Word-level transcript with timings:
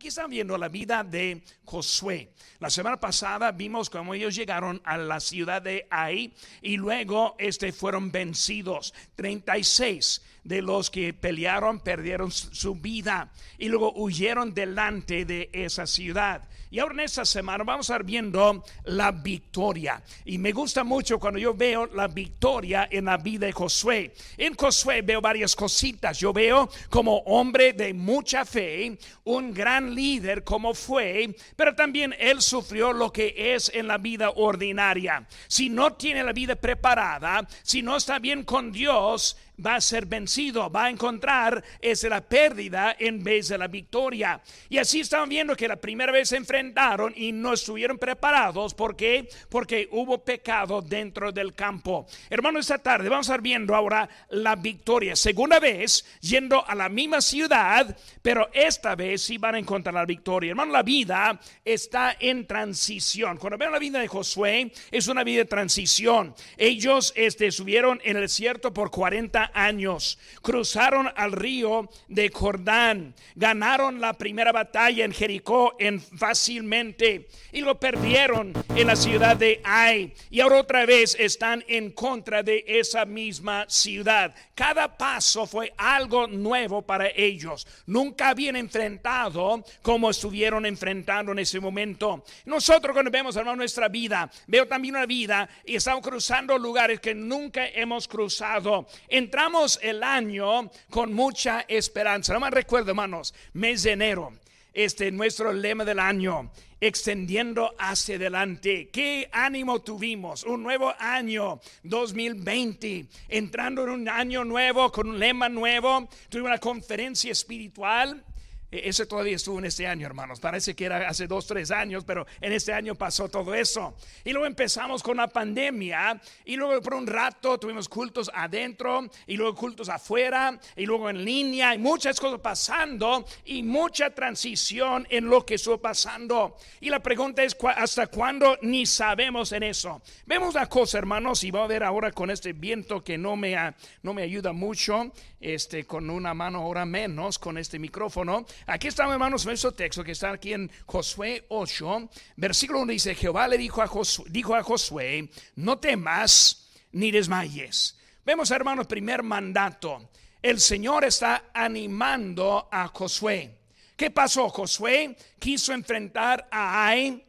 Aquí 0.00 0.08
están 0.08 0.30
viendo 0.30 0.56
la 0.56 0.70
vida 0.70 1.04
de 1.04 1.42
Josué. 1.66 2.32
La 2.58 2.70
semana 2.70 2.98
pasada 2.98 3.52
vimos 3.52 3.90
cómo 3.90 4.14
ellos 4.14 4.34
llegaron 4.34 4.80
a 4.82 4.96
la 4.96 5.20
ciudad 5.20 5.60
de 5.60 5.86
Ai 5.90 6.32
y 6.62 6.78
luego 6.78 7.36
este, 7.38 7.70
fueron 7.70 8.10
vencidos. 8.10 8.94
36 9.16 10.22
de 10.42 10.62
los 10.62 10.88
que 10.88 11.12
pelearon 11.12 11.80
perdieron 11.80 12.32
su 12.32 12.76
vida 12.76 13.30
y 13.58 13.68
luego 13.68 13.92
huyeron 13.94 14.54
delante 14.54 15.26
de 15.26 15.50
esa 15.52 15.86
ciudad. 15.86 16.48
Y 16.70 16.78
ahora 16.78 16.94
en 16.94 17.00
esta 17.00 17.24
semana 17.24 17.64
vamos 17.64 17.90
a 17.90 17.94
estar 17.94 18.04
viendo 18.04 18.64
la 18.84 19.10
victoria. 19.10 20.02
Y 20.24 20.38
me 20.38 20.52
gusta 20.52 20.84
mucho 20.84 21.18
cuando 21.18 21.40
yo 21.40 21.52
veo 21.52 21.86
la 21.86 22.06
victoria 22.06 22.88
en 22.90 23.06
la 23.06 23.16
vida 23.16 23.46
de 23.46 23.52
Josué. 23.52 24.14
En 24.36 24.54
Josué 24.54 25.02
veo 25.02 25.20
varias 25.20 25.56
cositas. 25.56 26.18
Yo 26.18 26.32
veo 26.32 26.70
como 26.88 27.18
hombre 27.26 27.72
de 27.72 27.92
mucha 27.92 28.44
fe, 28.44 28.96
un 29.24 29.52
gran 29.52 29.94
líder 29.94 30.44
como 30.44 30.74
fue, 30.74 31.34
pero 31.56 31.74
también 31.74 32.14
él 32.18 32.40
sufrió 32.40 32.92
lo 32.92 33.12
que 33.12 33.34
es 33.54 33.70
en 33.74 33.88
la 33.88 33.98
vida 33.98 34.30
ordinaria. 34.30 35.26
Si 35.48 35.68
no 35.68 35.94
tiene 35.94 36.22
la 36.22 36.32
vida 36.32 36.54
preparada, 36.54 37.48
si 37.62 37.82
no 37.82 37.96
está 37.96 38.20
bien 38.20 38.44
con 38.44 38.70
Dios, 38.70 39.36
va 39.60 39.76
a 39.76 39.80
ser 39.80 40.06
vencido, 40.06 40.70
va 40.70 40.84
a 40.84 40.90
encontrar 40.90 41.62
es 41.80 42.02
la 42.04 42.20
pérdida 42.20 42.96
en 42.98 43.22
vez 43.22 43.48
de 43.48 43.58
la 43.58 43.68
victoria. 43.68 44.40
Y 44.68 44.78
así 44.78 45.00
estamos 45.00 45.28
viendo 45.28 45.56
que 45.56 45.68
la 45.68 45.76
primera 45.76 46.12
vez 46.12 46.30
se 46.30 46.36
enfrentaron 46.36 47.12
y 47.16 47.32
no 47.32 47.52
estuvieron 47.52 47.98
preparados. 47.98 48.74
¿Por 48.74 48.96
qué? 48.96 49.28
Porque 49.48 49.88
hubo 49.92 50.24
pecado 50.24 50.82
dentro 50.82 51.32
del 51.32 51.54
campo. 51.54 52.06
Hermano, 52.28 52.58
esta 52.58 52.78
tarde 52.78 53.08
vamos 53.08 53.28
a 53.28 53.32
estar 53.32 53.42
viendo 53.42 53.74
ahora 53.74 54.08
la 54.30 54.56
victoria. 54.56 55.16
Segunda 55.16 55.60
vez 55.60 56.04
yendo 56.20 56.66
a 56.66 56.74
la 56.74 56.88
misma 56.88 57.20
ciudad, 57.20 57.96
pero 58.22 58.48
esta 58.52 58.94
vez 58.94 59.22
sí 59.22 59.38
van 59.38 59.54
a 59.54 59.58
encontrar 59.58 59.94
la 59.94 60.04
victoria. 60.04 60.50
Hermano, 60.50 60.72
la 60.72 60.82
vida 60.82 61.38
está 61.64 62.16
en 62.18 62.46
transición. 62.46 63.36
Cuando 63.36 63.58
veo 63.58 63.70
la 63.70 63.78
vida 63.78 64.00
de 64.00 64.08
Josué, 64.08 64.72
es 64.90 65.08
una 65.08 65.24
vida 65.24 65.38
de 65.38 65.44
transición. 65.46 66.34
Ellos 66.56 67.12
este, 67.16 67.46
estuvieron 67.46 68.00
en 68.04 68.16
el 68.16 68.22
desierto 68.22 68.72
por 68.72 68.90
40 68.90 69.49
años. 69.54 70.18
Cruzaron 70.42 71.10
al 71.16 71.32
río 71.32 71.88
de 72.08 72.30
Jordán. 72.30 73.14
Ganaron 73.34 74.00
la 74.00 74.14
primera 74.14 74.52
batalla 74.52 75.04
en 75.04 75.12
Jericó 75.12 75.76
en 75.78 76.00
fácilmente 76.00 77.28
y 77.52 77.60
lo 77.60 77.78
perdieron 77.78 78.52
en 78.74 78.86
la 78.86 78.96
ciudad 78.96 79.36
de 79.36 79.60
Ai. 79.64 80.12
Y 80.30 80.40
ahora 80.40 80.60
otra 80.60 80.86
vez 80.86 81.16
están 81.18 81.64
en 81.68 81.90
contra 81.90 82.42
de 82.42 82.64
esa 82.66 83.04
misma 83.04 83.66
ciudad. 83.68 84.34
Cada 84.54 84.96
paso 84.96 85.46
fue 85.46 85.72
algo 85.76 86.26
nuevo 86.26 86.82
para 86.82 87.08
ellos. 87.08 87.66
Nunca 87.86 88.28
habían 88.30 88.56
enfrentado 88.56 89.64
como 89.82 90.10
estuvieron 90.10 90.66
enfrentando 90.66 91.32
en 91.32 91.40
ese 91.40 91.60
momento. 91.60 92.24
Nosotros 92.44 92.92
cuando 92.92 93.10
vemos 93.10 93.36
hermano 93.36 93.56
nuestra 93.56 93.88
vida, 93.88 94.30
veo 94.46 94.66
también 94.66 94.94
una 94.94 95.06
vida 95.06 95.48
y 95.64 95.76
estamos 95.76 96.06
cruzando 96.06 96.58
lugares 96.58 97.00
que 97.00 97.14
nunca 97.14 97.66
hemos 97.68 98.06
cruzado. 98.06 98.86
Entramos 99.08 99.39
el 99.80 100.02
año 100.02 100.70
con 100.90 101.14
mucha 101.14 101.64
esperanza. 101.66 102.34
No 102.34 102.40
me 102.40 102.50
recuerdo, 102.50 102.90
hermanos, 102.90 103.32
mes 103.54 103.82
de 103.84 103.92
enero, 103.92 104.34
este 104.74 105.10
nuestro 105.10 105.50
lema 105.50 105.82
del 105.82 105.98
año, 105.98 106.50
extendiendo 106.78 107.74
hacia 107.78 108.16
adelante. 108.16 108.90
¿Qué 108.92 109.30
ánimo 109.32 109.80
tuvimos? 109.80 110.44
Un 110.44 110.62
nuevo 110.62 110.92
año 110.98 111.58
2020, 111.84 113.06
entrando 113.28 113.84
en 113.84 113.90
un 113.90 114.08
año 114.10 114.44
nuevo 114.44 114.92
con 114.92 115.08
un 115.08 115.18
lema 115.18 115.48
nuevo. 115.48 116.06
Tuve 116.28 116.42
una 116.42 116.58
conferencia 116.58 117.32
espiritual 117.32 118.22
e-, 118.70 118.88
ese 118.88 119.06
todavía 119.06 119.36
estuvo 119.36 119.58
en 119.58 119.66
este 119.66 119.86
año, 119.86 120.06
hermanos. 120.06 120.40
Parece 120.40 120.74
que 120.74 120.84
era 120.84 121.08
hace 121.08 121.26
dos, 121.26 121.46
tres 121.46 121.70
años, 121.70 122.04
pero 122.04 122.26
en 122.40 122.52
este 122.52 122.72
año 122.72 122.94
pasó 122.94 123.28
todo 123.28 123.54
eso. 123.54 123.94
Y 124.24 124.32
luego 124.32 124.46
empezamos 124.46 125.02
con 125.02 125.16
la 125.16 125.28
pandemia. 125.28 126.20
Y 126.44 126.56
luego 126.56 126.80
por 126.82 126.94
un 126.94 127.06
rato 127.06 127.58
tuvimos 127.58 127.88
cultos 127.88 128.30
adentro. 128.34 129.08
Y 129.26 129.36
luego 129.36 129.54
cultos 129.54 129.88
afuera. 129.88 130.58
Y 130.76 130.86
luego 130.86 131.10
en 131.10 131.24
línea. 131.24 131.74
Y 131.74 131.78
muchas 131.78 132.20
cosas 132.20 132.40
pasando. 132.40 133.24
Y 133.44 133.62
mucha 133.62 134.10
transición 134.14 135.06
en 135.10 135.26
lo 135.26 135.44
que 135.44 135.54
estuvo 135.54 135.78
pasando. 135.78 136.56
Y 136.80 136.90
la 136.90 137.00
pregunta 137.00 137.42
es: 137.42 137.56
¿hasta 137.76 138.06
cuándo 138.06 138.58
ni 138.62 138.86
sabemos 138.86 139.52
en 139.52 139.62
eso? 139.62 140.02
Vemos 140.26 140.54
la 140.54 140.66
cosa, 140.66 140.98
hermanos. 140.98 141.44
Y 141.44 141.50
va 141.50 141.64
a 141.64 141.66
ver 141.66 141.82
ahora 141.82 142.12
con 142.12 142.30
este 142.30 142.52
viento 142.52 143.02
que 143.02 143.18
no 143.18 143.36
me, 143.36 143.56
no 144.02 144.14
me 144.14 144.22
ayuda 144.22 144.52
mucho. 144.52 145.12
Este, 145.40 145.86
con 145.86 146.10
una 146.10 146.34
mano 146.34 146.58
ahora 146.58 146.84
menos 146.84 147.38
con 147.38 147.56
este 147.56 147.78
micrófono. 147.78 148.44
Aquí 148.66 148.88
estamos, 148.88 149.12
hermanos, 149.12 149.46
nuestro 149.46 149.72
texto 149.72 150.04
que 150.04 150.12
está 150.12 150.30
aquí 150.30 150.52
en 150.52 150.70
Josué 150.86 151.46
8, 151.48 152.10
versículo 152.36 152.80
1 152.80 152.92
dice, 152.92 153.14
Jehová 153.14 153.48
le 153.48 153.58
dijo 153.58 153.82
a, 153.82 153.86
Josué, 153.86 154.26
dijo 154.28 154.54
a 154.54 154.62
Josué, 154.62 155.30
no 155.56 155.78
temas 155.78 156.68
ni 156.92 157.10
desmayes. 157.10 157.98
Vemos, 158.24 158.50
hermanos, 158.50 158.86
primer 158.86 159.22
mandato. 159.22 160.10
El 160.42 160.60
Señor 160.60 161.04
está 161.04 161.50
animando 161.52 162.68
a 162.70 162.88
Josué. 162.88 163.58
¿Qué 163.96 164.10
pasó? 164.10 164.48
Josué 164.48 165.16
quiso 165.38 165.72
enfrentar 165.72 166.48
a 166.50 166.86
Ai, 166.86 167.24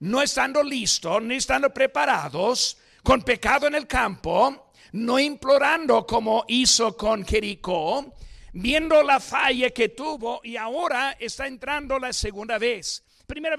no 0.00 0.22
estando 0.22 0.62
listo, 0.62 1.20
ni 1.20 1.36
estando 1.36 1.70
preparados, 1.70 2.76
con 3.02 3.22
pecado 3.22 3.66
en 3.66 3.74
el 3.74 3.86
campo, 3.86 4.70
no 4.92 5.18
implorando 5.18 6.06
como 6.06 6.44
hizo 6.48 6.96
con 6.96 7.24
Jericó, 7.24 8.14
viendo 8.54 9.02
la 9.02 9.20
falla 9.20 9.70
que 9.70 9.90
tuvo 9.90 10.40
y 10.42 10.56
ahora 10.56 11.16
está 11.18 11.46
entrando 11.46 11.98
la 11.98 12.12
segunda 12.12 12.56
vez. 12.56 13.04
Primera 13.26 13.56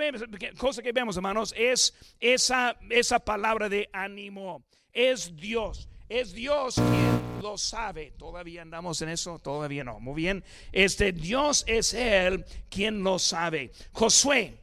cosa 0.57 0.81
que 0.81 0.91
vemos, 0.91 1.17
hermanos, 1.17 1.53
es 1.57 1.93
esa, 2.19 2.77
esa 2.89 3.19
palabra 3.19 3.67
de 3.69 3.89
ánimo. 3.91 4.63
Es 4.93 5.35
Dios. 5.35 5.89
Es 6.07 6.33
Dios 6.33 6.75
quien 6.75 7.41
lo 7.41 7.57
sabe. 7.57 8.13
Todavía 8.17 8.61
andamos 8.61 9.01
en 9.01 9.09
eso, 9.09 9.39
todavía 9.39 9.83
no. 9.83 9.99
Muy 9.99 10.15
bien. 10.15 10.43
Este 10.71 11.11
Dios 11.11 11.63
es 11.67 11.93
él 11.93 12.45
quien 12.69 13.03
lo 13.03 13.19
sabe. 13.19 13.71
Josué, 13.91 14.59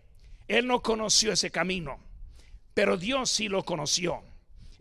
él 0.48 0.66
no 0.66 0.80
conoció 0.80 1.32
ese 1.32 1.50
camino, 1.50 1.98
pero 2.74 2.96
Dios 2.96 3.28
sí 3.30 3.48
lo 3.48 3.64
conoció. 3.64 4.22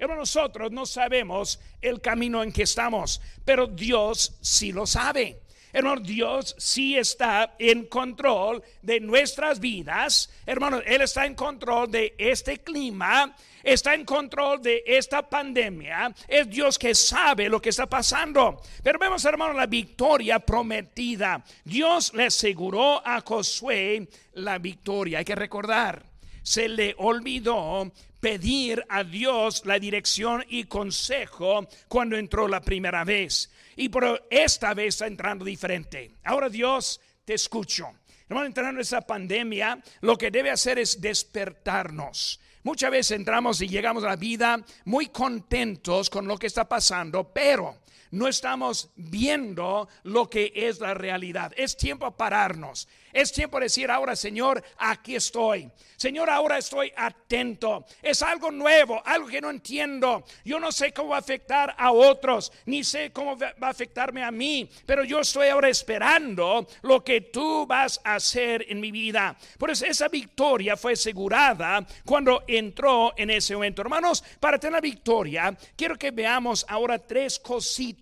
Pero 0.01 0.15
nosotros 0.15 0.71
no 0.71 0.87
sabemos 0.87 1.59
el 1.79 2.01
camino 2.01 2.41
en 2.41 2.51
que 2.51 2.63
estamos, 2.63 3.21
pero 3.45 3.67
Dios 3.67 4.35
sí 4.41 4.71
lo 4.71 4.87
sabe. 4.87 5.41
Hermano, 5.71 6.01
Dios 6.01 6.55
sí 6.57 6.97
está 6.97 7.53
en 7.59 7.85
control 7.85 8.63
de 8.81 8.99
nuestras 8.99 9.59
vidas. 9.59 10.31
Hermano, 10.47 10.81
Él 10.87 11.01
está 11.01 11.27
en 11.27 11.35
control 11.35 11.91
de 11.91 12.15
este 12.17 12.63
clima, 12.63 13.35
está 13.61 13.93
en 13.93 14.03
control 14.03 14.63
de 14.63 14.81
esta 14.87 15.21
pandemia. 15.29 16.11
Es 16.27 16.49
Dios 16.49 16.79
que 16.79 16.95
sabe 16.95 17.47
lo 17.47 17.61
que 17.61 17.69
está 17.69 17.85
pasando. 17.85 18.59
Pero 18.81 18.97
vemos, 18.97 19.23
hermano, 19.23 19.53
la 19.53 19.67
victoria 19.67 20.39
prometida. 20.39 21.45
Dios 21.63 22.11
le 22.15 22.25
aseguró 22.25 23.05
a 23.05 23.21
Josué 23.21 24.09
la 24.33 24.57
victoria. 24.57 25.19
Hay 25.19 25.25
que 25.25 25.35
recordar, 25.35 26.03
se 26.41 26.67
le 26.67 26.95
olvidó 26.97 27.91
pedir 28.21 28.85
a 28.87 29.03
Dios 29.03 29.63
la 29.65 29.79
dirección 29.79 30.45
y 30.47 30.65
consejo 30.65 31.67
cuando 31.89 32.15
entró 32.15 32.47
la 32.47 32.61
primera 32.61 33.03
vez. 33.03 33.51
Y 33.75 33.89
por 33.89 34.27
esta 34.29 34.73
vez 34.73 34.89
está 34.95 35.07
entrando 35.07 35.43
diferente. 35.43 36.15
Ahora 36.23 36.47
Dios, 36.47 37.01
te 37.25 37.33
escucho. 37.33 37.91
Hermano, 38.29 38.47
entrando 38.47 38.71
en 38.79 38.81
esa 38.81 39.01
pandemia, 39.01 39.81
lo 39.99 40.17
que 40.17 40.31
debe 40.31 40.51
hacer 40.51 40.79
es 40.79 41.01
despertarnos. 41.01 42.39
Muchas 42.63 42.91
veces 42.91 43.17
entramos 43.17 43.59
y 43.61 43.67
llegamos 43.67 44.03
a 44.03 44.09
la 44.09 44.15
vida 44.15 44.63
muy 44.85 45.07
contentos 45.07 46.09
con 46.09 46.27
lo 46.27 46.37
que 46.37 46.47
está 46.47 46.69
pasando, 46.69 47.33
pero 47.33 47.80
no 48.11 48.27
estamos 48.27 48.91
viendo 48.95 49.87
lo 50.03 50.29
que 50.29 50.51
es 50.53 50.79
la 50.79 50.93
realidad. 50.93 51.53
Es 51.55 51.77
tiempo 51.77 52.05
a 52.05 52.15
pararnos. 52.15 52.87
Es 53.13 53.31
tiempo 53.33 53.57
de 53.57 53.65
decir 53.65 53.91
ahora, 53.91 54.15
Señor, 54.15 54.63
aquí 54.77 55.15
estoy. 55.15 55.69
Señor, 55.97 56.29
ahora 56.29 56.57
estoy 56.57 56.91
atento. 56.95 57.85
Es 58.01 58.21
algo 58.21 58.51
nuevo, 58.51 59.01
algo 59.05 59.27
que 59.27 59.41
no 59.41 59.49
entiendo. 59.49 60.23
Yo 60.45 60.59
no 60.59 60.71
sé 60.71 60.93
cómo 60.93 61.09
va 61.09 61.17
a 61.17 61.19
afectar 61.19 61.75
a 61.77 61.91
otros, 61.91 62.51
ni 62.65 62.83
sé 62.83 63.11
cómo 63.11 63.37
va 63.37 63.67
a 63.67 63.69
afectarme 63.69 64.23
a 64.23 64.31
mí, 64.31 64.69
pero 64.85 65.03
yo 65.03 65.19
estoy 65.19 65.49
ahora 65.49 65.69
esperando 65.69 66.67
lo 66.83 67.03
que 67.03 67.21
tú 67.21 67.65
vas 67.67 67.99
a 68.03 68.15
hacer 68.15 68.65
en 68.69 68.79
mi 68.79 68.91
vida. 68.91 69.37
Por 69.57 69.71
eso 69.71 69.85
esa 69.85 70.07
victoria 70.07 70.77
fue 70.77 70.93
asegurada 70.93 71.85
cuando 72.05 72.43
entró 72.47 73.13
en 73.17 73.29
ese 73.29 73.53
momento. 73.53 73.81
Hermanos, 73.81 74.23
para 74.39 74.57
tener 74.57 74.73
la 74.73 74.81
victoria, 74.81 75.55
quiero 75.75 75.97
que 75.97 76.11
veamos 76.11 76.65
ahora 76.67 76.97
tres 76.97 77.37
cositas 77.39 78.00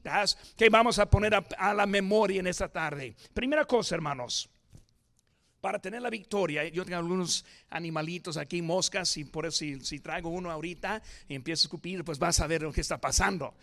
que 0.58 0.70
vamos 0.70 1.00
a 1.00 1.10
poner 1.10 1.34
a, 1.36 1.74
la 1.74 1.86
memoria 1.86 2.40
en 2.40 2.48
esta 2.48 2.70
tarde. 2.70 3.16
Primera 3.34 3.66
cosa, 3.66 3.96
hermanos 3.96 4.50
para 5.62 5.80
tener 5.80 6.02
la 6.02 6.10
victoria. 6.10 6.66
Yo 6.70 6.86
tengo 6.86 6.98
algunos 7.00 7.46
animalitos 7.70 8.38
aquí, 8.38 8.62
moscas, 8.62 9.18
y 9.18 9.26
por 9.26 9.46
eso 9.46 9.58
si, 9.58 10.00
traigo 10.00 10.30
uno 10.30 10.50
ahorita 10.52 11.02
y 11.28 11.36
empiezo 11.36 11.64
a 11.64 11.66
escupir, 11.66 12.06
pues 12.06 12.18
vas 12.18 12.40
a 12.40 12.48
ver 12.48 12.62
lo 12.62 12.72
que 12.72 12.80
está 12.80 12.98
pasando. 12.98 13.54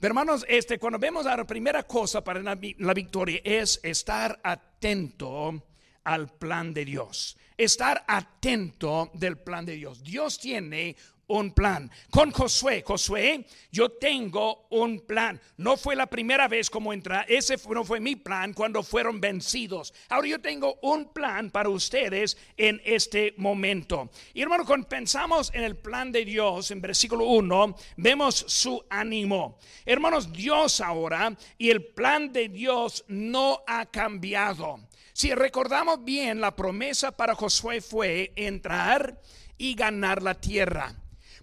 Pero 0.00 0.10
hermanos, 0.10 0.44
este, 0.48 0.78
cuando 0.78 0.98
vemos 0.98 1.24
la 1.24 1.46
primera 1.46 1.84
cosa 1.84 2.24
para 2.24 2.40
la, 2.42 2.58
la 2.78 2.94
victoria 2.94 3.40
es 3.44 3.78
estar 3.84 4.40
atento 4.42 5.62
al 6.02 6.28
plan 6.28 6.74
de 6.74 6.84
Dios. 6.84 7.36
Estar 7.56 8.04
atento 8.08 9.10
del 9.14 9.38
plan 9.38 9.64
de 9.64 9.76
Dios. 9.76 10.02
Dios 10.02 10.38
tiene 10.38 10.96
un 11.28 11.52
plan. 11.52 11.90
Con 12.10 12.30
Josué, 12.30 12.82
Josué, 12.86 13.46
yo 13.70 13.90
tengo 13.90 14.66
un 14.70 15.00
plan. 15.00 15.40
No 15.56 15.76
fue 15.76 15.96
la 15.96 16.06
primera 16.06 16.48
vez 16.48 16.70
como 16.70 16.92
entra, 16.92 17.24
ese 17.28 17.56
no 17.68 17.84
fue 17.84 18.00
mi 18.00 18.16
plan 18.16 18.52
cuando 18.52 18.82
fueron 18.82 19.20
vencidos. 19.20 19.94
Ahora 20.08 20.28
yo 20.28 20.40
tengo 20.40 20.78
un 20.82 21.12
plan 21.12 21.50
para 21.50 21.68
ustedes 21.68 22.36
en 22.56 22.80
este 22.84 23.34
momento. 23.36 24.10
Y 24.32 24.42
hermano, 24.42 24.64
cuando 24.64 24.88
pensamos 24.88 25.50
en 25.54 25.64
el 25.64 25.76
plan 25.76 26.12
de 26.12 26.24
Dios, 26.24 26.70
en 26.70 26.80
versículo 26.80 27.24
1, 27.26 27.76
vemos 27.96 28.44
su 28.48 28.84
ánimo. 28.90 29.58
Hermanos, 29.84 30.32
Dios 30.32 30.80
ahora 30.80 31.36
y 31.58 31.70
el 31.70 31.84
plan 31.84 32.32
de 32.32 32.48
Dios 32.48 33.04
no 33.08 33.62
ha 33.66 33.86
cambiado. 33.86 34.80
Si 35.12 35.32
recordamos 35.32 36.04
bien, 36.04 36.40
la 36.40 36.56
promesa 36.56 37.16
para 37.16 37.36
Josué 37.36 37.80
fue 37.80 38.32
entrar 38.34 39.20
y 39.56 39.74
ganar 39.74 40.22
la 40.22 40.34
tierra. 40.34 40.92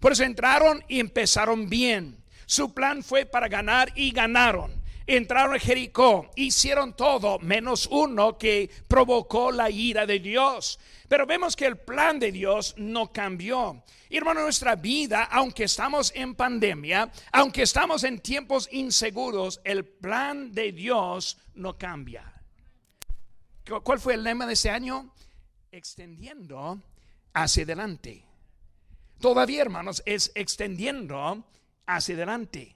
Por 0.02 0.14
eso 0.14 0.24
entraron 0.24 0.84
y 0.88 1.00
empezaron 1.00 1.70
bien. 1.70 2.22
Su 2.48 2.74
plan 2.74 3.04
fue 3.04 3.26
para 3.26 3.48
ganar 3.48 3.94
y 3.96 4.12
ganaron. 4.12 4.82
Entraron 5.06 5.56
a 5.56 5.60
Jericó, 5.60 6.30
hicieron 6.36 6.96
todo 6.96 7.38
menos 7.40 7.88
uno 7.92 8.38
que 8.38 8.70
provocó 8.88 9.52
la 9.52 9.70
ira 9.70 10.06
de 10.08 10.20
Dios. 10.20 10.80
Pero 11.08 11.28
vemos 11.28 11.56
que 11.56 11.66
el 11.68 11.78
plan 11.78 12.20
de 12.20 12.32
Dios 12.32 12.74
no 12.78 13.12
cambió. 13.12 13.84
Hermano, 14.10 14.42
nuestra 14.42 14.76
vida, 14.76 15.24
aunque 15.26 15.66
estamos 15.66 16.12
en 16.16 16.34
pandemia, 16.34 17.12
aunque 17.32 17.62
estamos 17.62 18.04
en 18.04 18.20
tiempos 18.20 18.70
inseguros, 18.72 19.62
el 19.64 19.86
plan 19.86 20.52
de 20.52 20.72
Dios 20.72 21.38
no 21.54 21.78
cambia. 21.78 22.34
¿Cuál 23.84 24.00
fue 24.00 24.16
el 24.16 24.24
lema 24.24 24.48
de 24.48 24.54
ese 24.54 24.72
año? 24.72 25.14
Extendiendo 25.72 26.82
hacia 27.34 27.64
adelante. 27.64 28.31
Todavía, 29.22 29.62
hermanos, 29.62 30.02
es 30.06 30.32
extendiendo 30.36 31.44
hacia 31.86 32.16
adelante. 32.16 32.76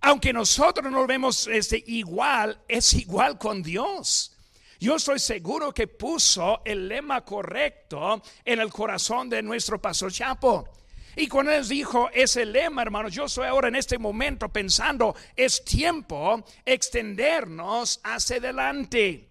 Aunque 0.00 0.32
nosotros 0.32 0.90
no 0.90 1.06
vemos 1.06 1.46
este, 1.46 1.82
igual, 1.86 2.60
es 2.66 2.94
igual 2.94 3.38
con 3.38 3.62
Dios. 3.62 4.34
Yo 4.80 4.96
estoy 4.96 5.18
seguro 5.18 5.74
que 5.74 5.88
puso 5.88 6.62
el 6.64 6.88
lema 6.88 7.24
correcto 7.24 8.22
en 8.44 8.60
el 8.60 8.70
corazón 8.70 9.28
de 9.28 9.42
nuestro 9.42 9.80
pastor 9.80 10.12
Chapo. 10.12 10.68
Y 11.16 11.26
cuando 11.26 11.50
él 11.50 11.66
dijo 11.66 12.08
ese 12.12 12.46
lema, 12.46 12.82
hermanos, 12.82 13.12
yo 13.12 13.24
estoy 13.24 13.46
ahora 13.48 13.68
en 13.68 13.74
este 13.74 13.98
momento 13.98 14.48
pensando, 14.48 15.16
es 15.34 15.64
tiempo 15.64 16.44
extendernos 16.64 18.00
hacia 18.04 18.36
adelante. 18.36 19.27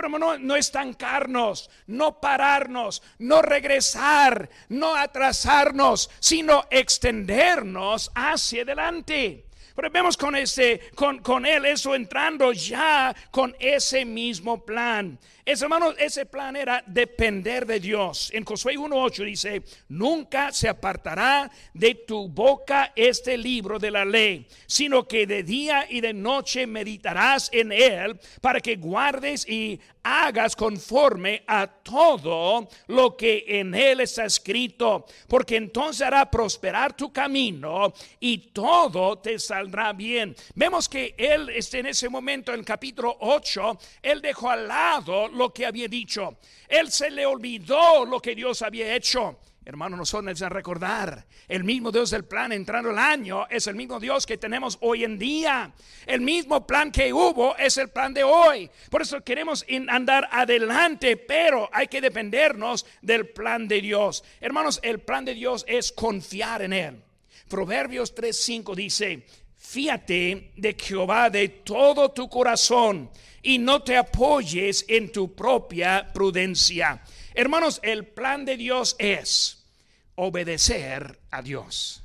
Pero 0.00 0.16
no, 0.16 0.38
no 0.38 0.54
estancarnos, 0.54 1.68
no 1.88 2.20
pararnos, 2.20 3.02
no 3.18 3.42
regresar, 3.42 4.48
no 4.68 4.94
atrasarnos, 4.94 6.08
sino 6.20 6.66
extendernos 6.70 8.12
hacia 8.14 8.62
adelante. 8.62 9.44
Pero 9.74 9.90
vemos 9.90 10.16
con, 10.16 10.36
ese, 10.36 10.80
con, 10.94 11.18
con 11.18 11.44
él 11.44 11.64
eso 11.64 11.96
entrando 11.96 12.52
ya 12.52 13.12
con 13.32 13.56
ese 13.58 14.04
mismo 14.04 14.64
plan. 14.64 15.18
Ese, 15.48 15.64
hermano, 15.64 15.94
ese 15.96 16.26
plan 16.26 16.56
era 16.56 16.84
depender 16.86 17.64
de 17.64 17.80
Dios. 17.80 18.30
En 18.34 18.44
Josué 18.44 18.74
1.8 18.76 19.24
dice, 19.24 19.62
nunca 19.88 20.52
se 20.52 20.68
apartará 20.68 21.50
de 21.72 21.94
tu 21.94 22.28
boca 22.28 22.92
este 22.94 23.38
libro 23.38 23.78
de 23.78 23.90
la 23.90 24.04
ley, 24.04 24.46
sino 24.66 25.08
que 25.08 25.26
de 25.26 25.42
día 25.42 25.86
y 25.88 26.02
de 26.02 26.12
noche 26.12 26.66
meditarás 26.66 27.48
en 27.50 27.72
él 27.72 28.20
para 28.42 28.60
que 28.60 28.76
guardes 28.76 29.48
y 29.48 29.80
hagas 30.02 30.56
conforme 30.56 31.42
a 31.46 31.66
todo 31.66 32.68
lo 32.86 33.16
que 33.16 33.44
en 33.46 33.74
él 33.74 34.00
está 34.00 34.24
escrito, 34.24 35.04
porque 35.28 35.56
entonces 35.56 36.06
hará 36.06 36.30
prosperar 36.30 36.96
tu 36.96 37.12
camino 37.12 37.92
y 38.20 38.38
todo 38.52 39.18
te 39.18 39.38
saldrá 39.38 39.92
bien. 39.92 40.34
Vemos 40.54 40.88
que 40.88 41.14
él 41.16 41.50
está 41.50 41.78
en 41.78 41.86
ese 41.86 42.08
momento, 42.08 42.52
en 42.52 42.60
el 42.60 42.64
capítulo 42.64 43.16
8, 43.20 43.78
él 44.02 44.22
dejó 44.22 44.50
al 44.50 44.68
lado 44.68 45.28
lo 45.38 45.52
que 45.54 45.64
había 45.64 45.88
dicho. 45.88 46.36
Él 46.68 46.90
se 46.90 47.10
le 47.10 47.24
olvidó 47.24 48.04
lo 48.04 48.20
que 48.20 48.34
Dios 48.34 48.60
había 48.60 48.94
hecho. 48.94 49.38
Hermano, 49.68 49.98
nosotros 49.98 50.24
necesitamos 50.24 50.56
recordar, 50.56 51.26
el 51.46 51.62
mismo 51.62 51.92
Dios 51.92 52.08
del 52.08 52.24
plan 52.24 52.52
entrando 52.52 52.90
el 52.90 52.98
año 52.98 53.46
es 53.50 53.66
el 53.66 53.74
mismo 53.74 54.00
Dios 54.00 54.24
que 54.24 54.38
tenemos 54.38 54.78
hoy 54.80 55.04
en 55.04 55.18
día. 55.18 55.74
El 56.06 56.22
mismo 56.22 56.66
plan 56.66 56.90
que 56.90 57.12
hubo 57.12 57.54
es 57.54 57.76
el 57.76 57.90
plan 57.90 58.14
de 58.14 58.24
hoy. 58.24 58.70
Por 58.88 59.02
eso 59.02 59.22
queremos 59.22 59.66
andar 59.88 60.26
adelante, 60.32 61.18
pero 61.18 61.68
hay 61.70 61.86
que 61.86 62.00
dependernos 62.00 62.86
del 63.02 63.28
plan 63.28 63.68
de 63.68 63.82
Dios. 63.82 64.24
Hermanos, 64.40 64.80
el 64.82 65.00
plan 65.00 65.26
de 65.26 65.34
Dios 65.34 65.66
es 65.68 65.92
confiar 65.92 66.62
en 66.62 66.72
Él. 66.72 67.02
Proverbios 67.46 68.14
3:5 68.14 68.74
dice, 68.74 69.26
fíate 69.68 70.52
de 70.56 70.74
Jehová 70.80 71.28
de 71.28 71.46
todo 71.48 72.10
tu 72.10 72.26
corazón 72.26 73.10
y 73.42 73.58
no 73.58 73.82
te 73.82 73.98
apoyes 73.98 74.86
en 74.88 75.12
tu 75.12 75.34
propia 75.34 76.10
prudencia. 76.14 77.02
Hermanos, 77.34 77.78
el 77.82 78.06
plan 78.06 78.46
de 78.46 78.56
Dios 78.56 78.96
es 78.98 79.66
obedecer 80.14 81.20
a 81.30 81.42
Dios. 81.42 82.02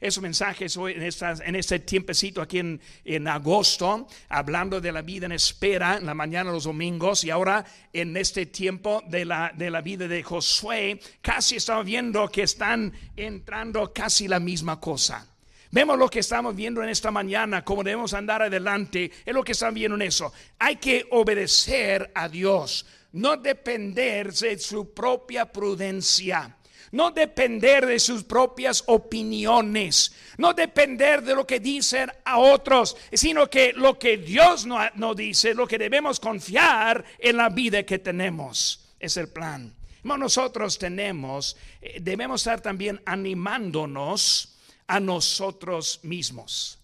Esos 0.00 0.20
mensajes 0.20 0.76
hoy 0.76 0.94
en, 0.94 1.02
en 1.02 1.54
este 1.54 1.78
tiempecito 1.78 2.42
aquí 2.42 2.58
en, 2.58 2.80
en, 3.04 3.28
agosto, 3.28 4.08
hablando 4.28 4.80
de 4.80 4.90
la 4.90 5.02
vida 5.02 5.26
en 5.26 5.32
espera 5.32 5.98
en 5.98 6.06
la 6.06 6.14
mañana 6.14 6.50
los 6.50 6.64
domingos 6.64 7.22
y 7.22 7.30
ahora 7.30 7.64
en 7.92 8.16
este 8.16 8.46
tiempo 8.46 9.02
de 9.06 9.24
la, 9.24 9.52
de 9.56 9.70
la 9.70 9.80
vida 9.80 10.08
de 10.08 10.24
Josué, 10.24 11.00
casi 11.22 11.56
estamos 11.56 11.86
viendo 11.86 12.28
que 12.28 12.42
están 12.42 12.92
entrando 13.16 13.92
casi 13.92 14.26
la 14.26 14.40
misma 14.40 14.80
cosa. 14.80 15.35
Vemos 15.76 15.98
lo 15.98 16.08
que 16.08 16.20
estamos 16.20 16.56
viendo 16.56 16.82
en 16.82 16.88
esta 16.88 17.10
mañana, 17.10 17.62
cómo 17.62 17.84
debemos 17.84 18.14
andar 18.14 18.40
adelante, 18.40 19.10
es 19.26 19.34
lo 19.34 19.44
que 19.44 19.52
están 19.52 19.74
viendo 19.74 19.94
en 19.96 20.00
eso. 20.08 20.32
Hay 20.58 20.76
que 20.76 21.06
obedecer 21.10 22.10
a 22.14 22.30
Dios, 22.30 22.86
no 23.12 23.36
depender 23.36 24.32
de 24.32 24.58
su 24.58 24.94
propia 24.94 25.44
prudencia. 25.52 26.56
No 26.92 27.10
depender 27.10 27.84
de 27.84 27.98
sus 27.98 28.22
propias 28.22 28.84
opiniones, 28.86 30.14
no 30.38 30.54
depender 30.54 31.20
de 31.20 31.34
lo 31.34 31.44
que 31.44 31.58
dicen 31.58 32.10
a 32.24 32.38
otros, 32.38 32.96
sino 33.12 33.50
que 33.50 33.72
lo 33.72 33.98
que 33.98 34.16
Dios 34.16 34.64
nos 34.64 34.94
no 34.94 35.14
dice, 35.14 35.52
lo 35.52 35.66
que 35.66 35.78
debemos 35.78 36.20
confiar 36.20 37.04
en 37.18 37.36
la 37.36 37.50
vida 37.50 37.82
que 37.82 37.98
tenemos, 37.98 38.94
es 39.00 39.16
el 39.16 39.28
plan. 39.28 39.74
Nosotros 40.04 40.78
tenemos, 40.78 41.56
eh, 41.82 41.98
debemos 42.00 42.40
estar 42.40 42.60
también 42.60 43.02
animándonos 43.04 44.55
a 44.86 45.00
nosotros 45.00 46.00
mismos. 46.02 46.78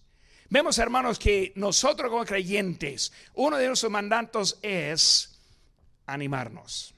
Vemos, 0.49 0.77
hermanos, 0.79 1.19
que 1.19 1.53
nosotros 1.57 2.11
como 2.11 2.25
creyentes, 2.25 3.13
uno 3.35 3.57
de 3.57 3.69
nuestros 3.69 3.91
mandatos 3.91 4.59
es 4.61 5.41
animarnos, 6.07 6.95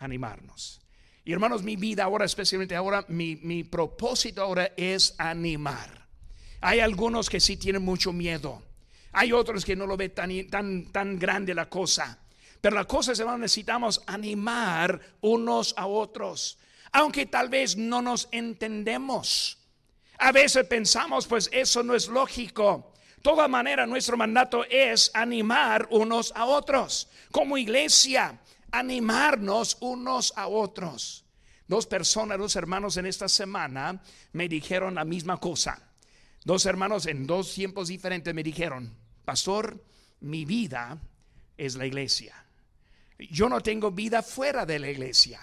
animarnos. 0.00 0.80
Y 1.24 1.32
hermanos, 1.32 1.62
mi 1.62 1.76
vida 1.76 2.04
ahora, 2.04 2.24
especialmente 2.24 2.74
ahora, 2.74 3.04
mi, 3.08 3.36
mi 3.36 3.62
propósito 3.62 4.42
ahora 4.42 4.72
es 4.76 5.14
animar. 5.18 6.08
Hay 6.60 6.80
algunos 6.80 7.30
que 7.30 7.38
sí 7.38 7.56
tienen 7.56 7.82
mucho 7.82 8.12
miedo. 8.12 8.62
Hay 9.12 9.32
otros 9.32 9.64
que 9.64 9.76
no 9.76 9.86
lo 9.86 9.96
ven 9.96 10.12
tan, 10.12 10.30
tan, 10.48 10.90
tan 10.90 11.18
grande 11.18 11.54
la 11.54 11.68
cosa. 11.68 12.18
Pero 12.60 12.74
la 12.74 12.86
cosa 12.86 13.12
es, 13.12 13.20
hermanos, 13.20 13.40
necesitamos 13.40 14.02
animar 14.06 15.00
unos 15.20 15.74
a 15.76 15.86
otros. 15.86 16.58
Aunque 16.92 17.26
tal 17.26 17.48
vez 17.48 17.76
no 17.76 18.02
nos 18.02 18.28
entendemos. 18.32 19.59
A 20.20 20.32
veces 20.32 20.66
pensamos, 20.66 21.26
pues 21.26 21.48
eso 21.50 21.82
no 21.82 21.94
es 21.94 22.08
lógico. 22.08 22.92
toda 23.22 23.48
manera, 23.48 23.86
nuestro 23.86 24.16
mandato 24.16 24.64
es 24.64 25.10
animar 25.14 25.88
unos 25.90 26.32
a 26.34 26.44
otros. 26.44 27.08
Como 27.30 27.56
iglesia, 27.56 28.38
animarnos 28.70 29.78
unos 29.80 30.32
a 30.36 30.46
otros. 30.46 31.24
Dos 31.66 31.86
personas, 31.86 32.38
dos 32.38 32.54
hermanos 32.56 32.98
en 32.98 33.06
esta 33.06 33.28
semana 33.28 34.02
me 34.32 34.48
dijeron 34.48 34.94
la 34.94 35.04
misma 35.04 35.38
cosa. 35.38 35.90
Dos 36.44 36.66
hermanos 36.66 37.06
en 37.06 37.26
dos 37.26 37.54
tiempos 37.54 37.88
diferentes 37.88 38.34
me 38.34 38.42
dijeron, 38.42 38.94
pastor, 39.24 39.82
mi 40.20 40.44
vida 40.44 40.98
es 41.56 41.76
la 41.76 41.86
iglesia. 41.86 42.44
Yo 43.18 43.48
no 43.48 43.62
tengo 43.62 43.90
vida 43.90 44.22
fuera 44.22 44.66
de 44.66 44.78
la 44.78 44.90
iglesia. 44.90 45.40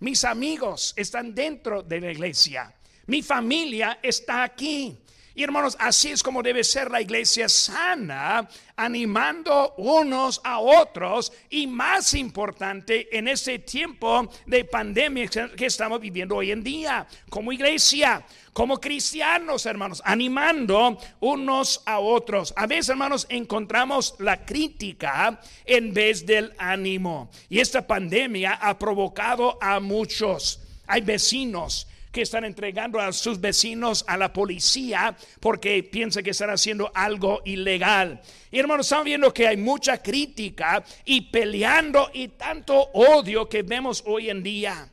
Mis 0.00 0.24
amigos 0.24 0.94
están 0.96 1.34
dentro 1.34 1.82
de 1.82 2.00
la 2.00 2.10
iglesia. 2.10 2.75
Mi 3.06 3.22
familia 3.22 3.98
está 4.02 4.42
aquí. 4.42 4.96
Y 5.36 5.42
hermanos, 5.42 5.76
así 5.78 6.12
es 6.12 6.22
como 6.22 6.42
debe 6.42 6.64
ser 6.64 6.90
la 6.90 7.02
iglesia 7.02 7.46
sana, 7.46 8.48
animando 8.74 9.74
unos 9.76 10.40
a 10.42 10.60
otros 10.60 11.30
y 11.50 11.66
más 11.66 12.14
importante 12.14 13.14
en 13.14 13.28
este 13.28 13.58
tiempo 13.58 14.30
de 14.46 14.64
pandemia 14.64 15.28
que 15.54 15.66
estamos 15.66 16.00
viviendo 16.00 16.36
hoy 16.36 16.52
en 16.52 16.64
día, 16.64 17.06
como 17.28 17.52
iglesia, 17.52 18.24
como 18.54 18.80
cristianos, 18.80 19.66
hermanos, 19.66 20.00
animando 20.06 20.96
unos 21.20 21.82
a 21.84 21.98
otros. 21.98 22.54
A 22.56 22.66
veces, 22.66 22.88
hermanos, 22.88 23.26
encontramos 23.28 24.14
la 24.18 24.42
crítica 24.46 25.38
en 25.66 25.92
vez 25.92 26.24
del 26.24 26.54
ánimo. 26.56 27.30
Y 27.50 27.60
esta 27.60 27.86
pandemia 27.86 28.54
ha 28.54 28.78
provocado 28.78 29.58
a 29.60 29.80
muchos. 29.80 30.62
Hay 30.86 31.02
vecinos 31.02 31.88
que 32.16 32.22
están 32.22 32.46
entregando 32.46 32.98
a 32.98 33.12
sus 33.12 33.38
vecinos 33.38 34.02
a 34.08 34.16
la 34.16 34.32
policía 34.32 35.14
porque 35.38 35.82
piensan 35.82 36.24
que 36.24 36.30
están 36.30 36.48
haciendo 36.48 36.90
algo 36.94 37.42
ilegal. 37.44 38.22
Y 38.50 38.58
hermanos, 38.58 38.86
estamos 38.86 39.04
viendo 39.04 39.34
que 39.34 39.46
hay 39.46 39.58
mucha 39.58 40.02
crítica 40.02 40.82
y 41.04 41.30
peleando 41.30 42.08
y 42.14 42.28
tanto 42.28 42.74
odio 42.94 43.50
que 43.50 43.60
vemos 43.60 44.02
hoy 44.06 44.30
en 44.30 44.42
día. 44.42 44.88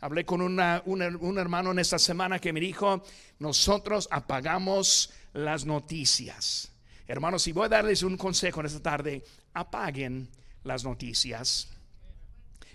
Hablé 0.00 0.24
con 0.24 0.40
un 0.40 1.38
hermano 1.38 1.70
en 1.70 1.78
esta 1.78 2.00
semana 2.00 2.40
que 2.40 2.52
me 2.52 2.58
dijo, 2.58 3.04
nosotros 3.38 4.08
apagamos 4.10 5.12
las 5.34 5.66
noticias. 5.66 6.72
Hermanos, 7.06 7.44
si 7.44 7.52
voy 7.52 7.66
a 7.66 7.68
darles 7.68 8.02
un 8.02 8.16
consejo 8.16 8.58
en 8.58 8.66
esta 8.66 8.82
tarde, 8.82 9.22
apaguen 9.54 10.28
las 10.64 10.82
noticias. 10.82 11.68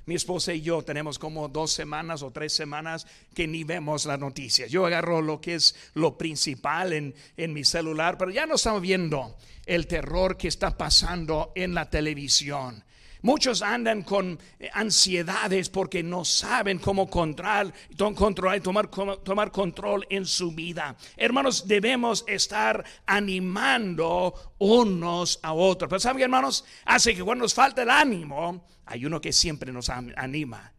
Mi 0.06 0.16
esposa 0.16 0.54
y 0.54 0.62
yo 0.62 0.82
tenemos 0.82 1.20
como 1.20 1.48
dos 1.48 1.72
semanas 1.72 2.24
o 2.24 2.32
tres 2.32 2.54
semanas 2.54 3.06
que 3.36 3.48
ni 3.48 3.64
vemos 3.64 4.06
las 4.06 4.20
noticias. 4.20 4.72
Yo 4.72 4.86
agarro 4.86 5.22
lo 5.22 5.40
que 5.40 5.56
es 5.56 5.76
lo 5.94 6.18
principal 6.18 6.94
en, 6.94 7.16
en 7.38 7.54
mi 7.54 7.64
celular, 7.64 8.18
pero 8.18 8.32
ya 8.32 8.46
no 8.46 8.56
estamos 8.56 8.82
viendo 8.82 9.38
el 9.66 9.88
terror 9.88 10.38
que 10.38 10.48
está 10.48 10.78
pasando 10.78 11.52
en 11.56 11.74
la 11.74 11.90
televisión. 11.90 12.84
Muchos 13.24 13.62
andan 13.62 14.02
con 14.02 14.40
eh, 14.60 14.70
ansiedades 14.74 15.70
porque 15.70 16.02
no 16.02 16.26
saben 16.26 16.80
cómo 16.80 17.08
controlar, 17.10 17.72
controlar 18.16 18.62
tomar, 18.62 18.90
tomar 18.90 19.52
control 19.52 20.08
en 20.10 20.26
su 20.26 20.52
vida. 20.52 20.96
Hermanos, 21.18 21.68
debemos 21.68 22.24
estar 22.28 22.84
animando 23.06 24.56
unos 24.58 25.40
a 25.44 25.54
otros. 25.54 25.88
Pero 25.88 26.00
saben, 26.00 26.24
hermanos, 26.24 26.66
hace 26.86 27.16
que 27.16 27.24
cuando 27.24 27.44
nos 27.44 27.54
falta 27.54 27.84
el 27.84 27.92
ánimo, 27.92 28.66
hay 28.86 29.06
uno 29.06 29.22
que 29.22 29.32
siempre 29.32 29.72
nos 29.72 29.90
anima. 29.90 30.74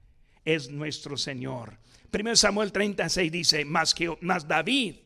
Es 0.44 0.68
nuestro 0.68 1.16
Señor. 1.16 1.78
Primero 2.10 2.36
Samuel 2.36 2.72
36 2.72 3.30
dice, 3.30 3.64
más, 3.64 3.94
que, 3.94 4.16
más 4.20 4.48
David 4.48 4.96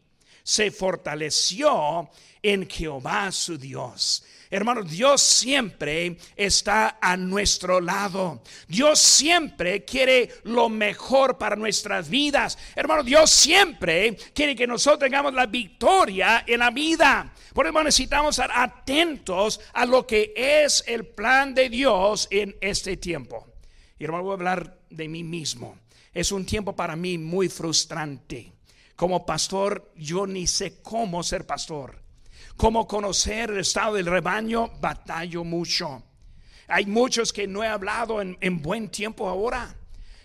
se 0.42 0.70
fortaleció 0.70 2.08
en 2.42 2.68
Jehová 2.68 3.30
su 3.30 3.58
Dios 3.58 4.24
Hermanos, 4.50 4.90
Dios 4.90 5.20
siempre 5.22 6.16
está 6.36 6.98
a 7.00 7.16
nuestro 7.16 7.80
lado. 7.80 8.42
Dios 8.68 9.00
siempre 9.00 9.84
quiere 9.84 10.30
lo 10.44 10.68
mejor 10.68 11.36
para 11.36 11.56
nuestras 11.56 12.08
vidas. 12.08 12.56
Hermanos, 12.74 13.04
Dios 13.06 13.30
siempre 13.30 14.16
quiere 14.34 14.54
que 14.54 14.66
nosotros 14.66 15.00
tengamos 15.00 15.34
la 15.34 15.46
victoria 15.46 16.44
en 16.46 16.60
la 16.60 16.70
vida. 16.70 17.32
Por 17.52 17.66
eso 17.66 17.82
necesitamos 17.82 18.38
estar 18.38 18.50
atentos 18.54 19.60
a 19.72 19.84
lo 19.84 20.06
que 20.06 20.32
es 20.36 20.84
el 20.86 21.06
plan 21.06 21.54
de 21.54 21.68
Dios 21.68 22.28
en 22.30 22.56
este 22.60 22.96
tiempo. 22.96 23.46
Y 23.98 24.04
hermano, 24.04 24.24
voy 24.24 24.32
a 24.32 24.34
hablar 24.34 24.78
de 24.90 25.08
mí 25.08 25.24
mismo. 25.24 25.78
Es 26.12 26.32
un 26.32 26.46
tiempo 26.46 26.76
para 26.76 26.96
mí 26.96 27.18
muy 27.18 27.48
frustrante. 27.48 28.52
Como 28.94 29.26
pastor, 29.26 29.92
yo 29.96 30.26
ni 30.26 30.46
sé 30.46 30.80
cómo 30.82 31.22
ser 31.22 31.46
pastor. 31.46 32.05
Cómo 32.56 32.86
conocer 32.86 33.50
el 33.50 33.58
estado 33.58 33.94
del 33.94 34.06
rebaño, 34.06 34.70
batallo 34.80 35.44
mucho. 35.44 36.02
Hay 36.68 36.86
muchos 36.86 37.32
que 37.32 37.46
no 37.46 37.62
he 37.62 37.68
hablado 37.68 38.20
en, 38.20 38.62
buen 38.62 38.88
tiempo 38.88 39.28
ahora. 39.28 39.76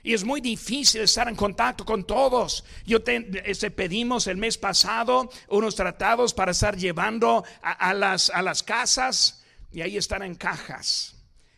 Y 0.03 0.13
es 0.13 0.23
muy 0.23 0.41
difícil 0.41 1.01
estar 1.01 1.27
en 1.27 1.35
contacto 1.35 1.85
con 1.85 2.05
todos. 2.05 2.63
Yo 2.85 3.03
te, 3.03 3.43
este, 3.45 3.69
pedimos 3.69 4.25
el 4.27 4.37
mes 4.37 4.57
pasado 4.57 5.29
unos 5.49 5.75
tratados 5.75 6.33
para 6.33 6.51
estar 6.51 6.75
llevando 6.75 7.43
a, 7.61 7.93
las, 7.93 8.29
a 8.31 8.41
las 8.41 8.63
casas 8.63 9.43
y 9.71 9.81
ahí 9.81 9.97
están 9.97 10.23
en 10.23 10.35
cajas. 10.35 11.15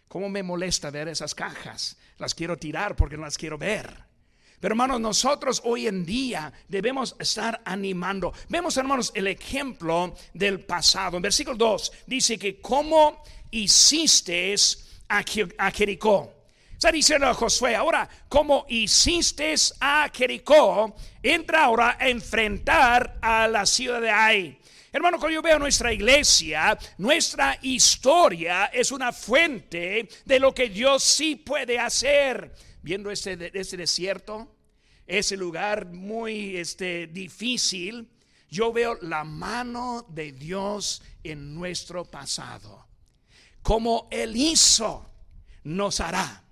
¿Cómo 0.10 0.28
me 0.28 0.44
molesta 0.44 0.92
ver 0.92 1.08
esas 1.08 1.34
cajas? 1.34 1.98
Las 2.18 2.36
quiero 2.36 2.58
tirar 2.58 2.96
porque 2.96 3.16
no 3.16 3.24
las 3.24 3.38
quiero 3.38 3.58
ver. 3.58 4.13
Pero 4.64 4.76
hermanos, 4.76 5.02
nosotros 5.02 5.62
hoy 5.66 5.88
en 5.88 6.06
día 6.06 6.54
debemos 6.70 7.18
estar 7.20 7.62
animando. 7.66 8.32
Vemos, 8.48 8.78
hermanos, 8.78 9.12
el 9.14 9.28
ejemplo 9.28 10.16
del 10.34 10.62
pasado. 10.62 11.18
En 11.18 11.22
versículo 11.22 11.58
2 11.58 11.92
dice 12.08 12.40
que 12.40 12.62
cómo 12.62 13.22
hiciste 13.52 14.56
a 15.10 15.70
Jericó. 15.70 16.34
Está 16.72 16.94
diciendo 16.94 17.28
a 17.28 17.34
Josué, 17.34 17.76
ahora, 17.76 18.08
como 18.30 18.66
hiciste 18.70 19.54
a 19.82 20.10
Jericó, 20.14 20.96
entra 21.22 21.66
ahora 21.66 21.98
a 22.00 22.08
enfrentar 22.08 23.18
a 23.22 23.50
la 23.50 23.66
ciudad 23.66 24.00
de 24.00 24.12
Ai. 24.12 24.60
Hermano, 24.96 25.18
cuando 25.18 25.34
yo 25.34 25.42
veo 25.42 25.58
nuestra 25.58 25.92
iglesia, 25.92 26.78
nuestra 27.00 27.58
historia 27.64 28.66
es 28.66 28.92
una 28.92 29.12
fuente 29.12 30.08
de 30.24 30.40
lo 30.40 30.54
que 30.54 30.70
Dios 30.70 31.04
sí 31.04 31.36
puede 31.36 31.80
hacer. 31.80 32.54
Viendo 32.84 33.10
ese, 33.10 33.52
ese 33.56 33.76
desierto, 33.76 34.56
ese 35.08 35.36
lugar 35.36 35.88
muy 35.88 36.58
este, 36.58 37.08
difícil, 37.08 38.08
yo 38.52 38.72
veo 38.72 39.00
la 39.02 39.24
mano 39.24 40.06
de 40.10 40.32
Dios 40.32 41.02
en 41.24 41.56
nuestro 41.56 42.06
pasado. 42.06 42.86
Como 43.64 44.08
Él 44.12 44.36
hizo, 44.36 45.10
nos 45.64 46.02
hará. 46.02 46.44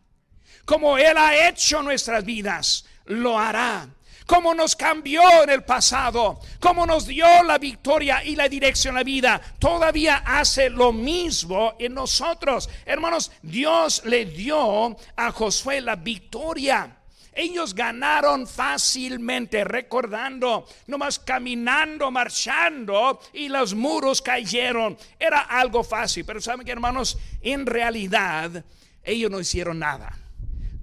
Como 0.66 0.98
Él 0.98 1.16
ha 1.16 1.48
hecho 1.48 1.84
nuestras 1.84 2.26
vidas, 2.26 2.86
lo 3.06 3.38
hará. 3.38 3.88
Como 4.32 4.54
nos 4.54 4.78
cambió 4.78 5.44
en 5.44 5.50
el 5.50 5.64
pasado, 5.64 6.40
como 6.62 6.86
nos 6.86 7.06
dio 7.06 7.44
la 7.44 7.58
victoria 7.58 8.24
y 8.24 8.38
la 8.38 8.48
dirección 8.48 8.96
a 8.96 9.00
la 9.00 9.04
vida, 9.04 9.42
todavía 9.60 10.24
hace 10.26 10.70
lo 10.70 10.94
mismo 10.94 11.74
en 11.78 11.94
nosotros. 11.96 12.70
Hermanos, 12.86 13.30
Dios 13.42 14.04
le 14.06 14.24
dio 14.24 14.96
a 15.18 15.32
Josué 15.34 15.82
la 15.82 15.98
victoria 15.98 16.98
ellos 17.34 17.74
ganaron 17.74 18.46
fácilmente, 18.46 19.64
recordando, 19.64 20.66
nomás 20.88 21.18
caminando, 21.18 22.12
marchando 22.12 23.22
y 23.32 23.48
los 23.48 23.74
muros 23.74 24.22
cayeron. 24.22 24.98
Era 25.18 25.42
algo 25.42 25.82
fácil, 25.82 26.26
pero 26.26 26.42
saben 26.42 26.66
que 26.66 26.74
hermanos, 26.74 27.18
en 27.42 27.66
realidad 27.66 28.66
ellos 29.02 29.32
no 29.32 29.40
hicieron 29.40 29.80
nada. 29.80 30.18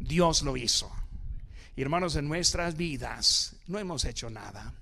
Dios 0.01 0.41
lo 0.41 0.57
hizo. 0.57 0.98
Hermanos, 1.83 2.17
en 2.17 2.27
nuestras 2.27 2.77
vidas 2.77 3.55
no 3.67 3.79
hemos 3.79 4.05
hecho 4.05 4.29
nada. 4.31 4.75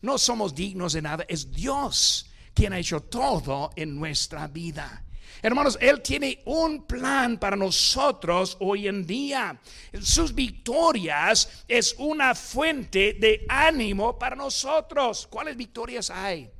No 0.00 0.18
somos 0.18 0.54
dignos 0.54 0.92
de 0.92 1.02
nada. 1.02 1.24
Es 1.28 1.52
Dios 1.52 2.26
quien 2.54 2.72
ha 2.72 2.78
hecho 2.78 3.00
todo 3.00 3.70
en 3.76 3.94
nuestra 3.94 4.48
vida. 4.48 5.04
Hermanos, 5.40 5.78
Él 5.80 6.02
tiene 6.02 6.40
un 6.44 6.86
plan 6.86 7.38
para 7.38 7.56
nosotros 7.56 8.56
hoy 8.60 8.88
en 8.88 9.06
día. 9.06 9.60
Sus 10.00 10.34
victorias 10.34 11.64
es 11.66 11.94
una 11.98 12.34
fuente 12.34 13.14
de 13.14 13.44
ánimo 13.48 14.18
para 14.18 14.36
nosotros. 14.36 15.26
¿Cuáles 15.28 15.56
victorias 15.56 16.10
hay? 16.10 16.50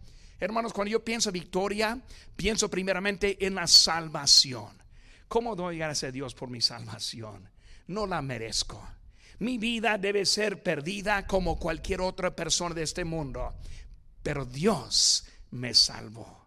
Hermanos, 0.40 0.72
cuando 0.72 0.90
yo 0.90 1.04
pienso 1.04 1.30
victoria, 1.30 2.00
pienso 2.34 2.68
primeramente 2.68 3.44
en 3.44 3.54
la 3.54 3.66
salvación. 3.66 4.70
¿Cómo 5.28 5.54
doy 5.54 5.78
gracias 5.78 6.08
a 6.08 6.12
Dios 6.12 6.34
por 6.34 6.50
mi 6.50 6.60
salvación? 6.60 7.48
No 7.86 8.06
la 8.06 8.20
merezco. 8.20 8.84
Mi 9.42 9.58
vida 9.58 9.98
debe 9.98 10.24
ser 10.24 10.62
perdida 10.62 11.26
como 11.26 11.58
cualquier 11.58 12.00
otra 12.00 12.30
persona 12.30 12.76
de 12.76 12.84
este 12.84 13.04
mundo, 13.04 13.52
pero 14.22 14.44
Dios 14.44 15.26
me 15.50 15.74
salvó. 15.74 16.46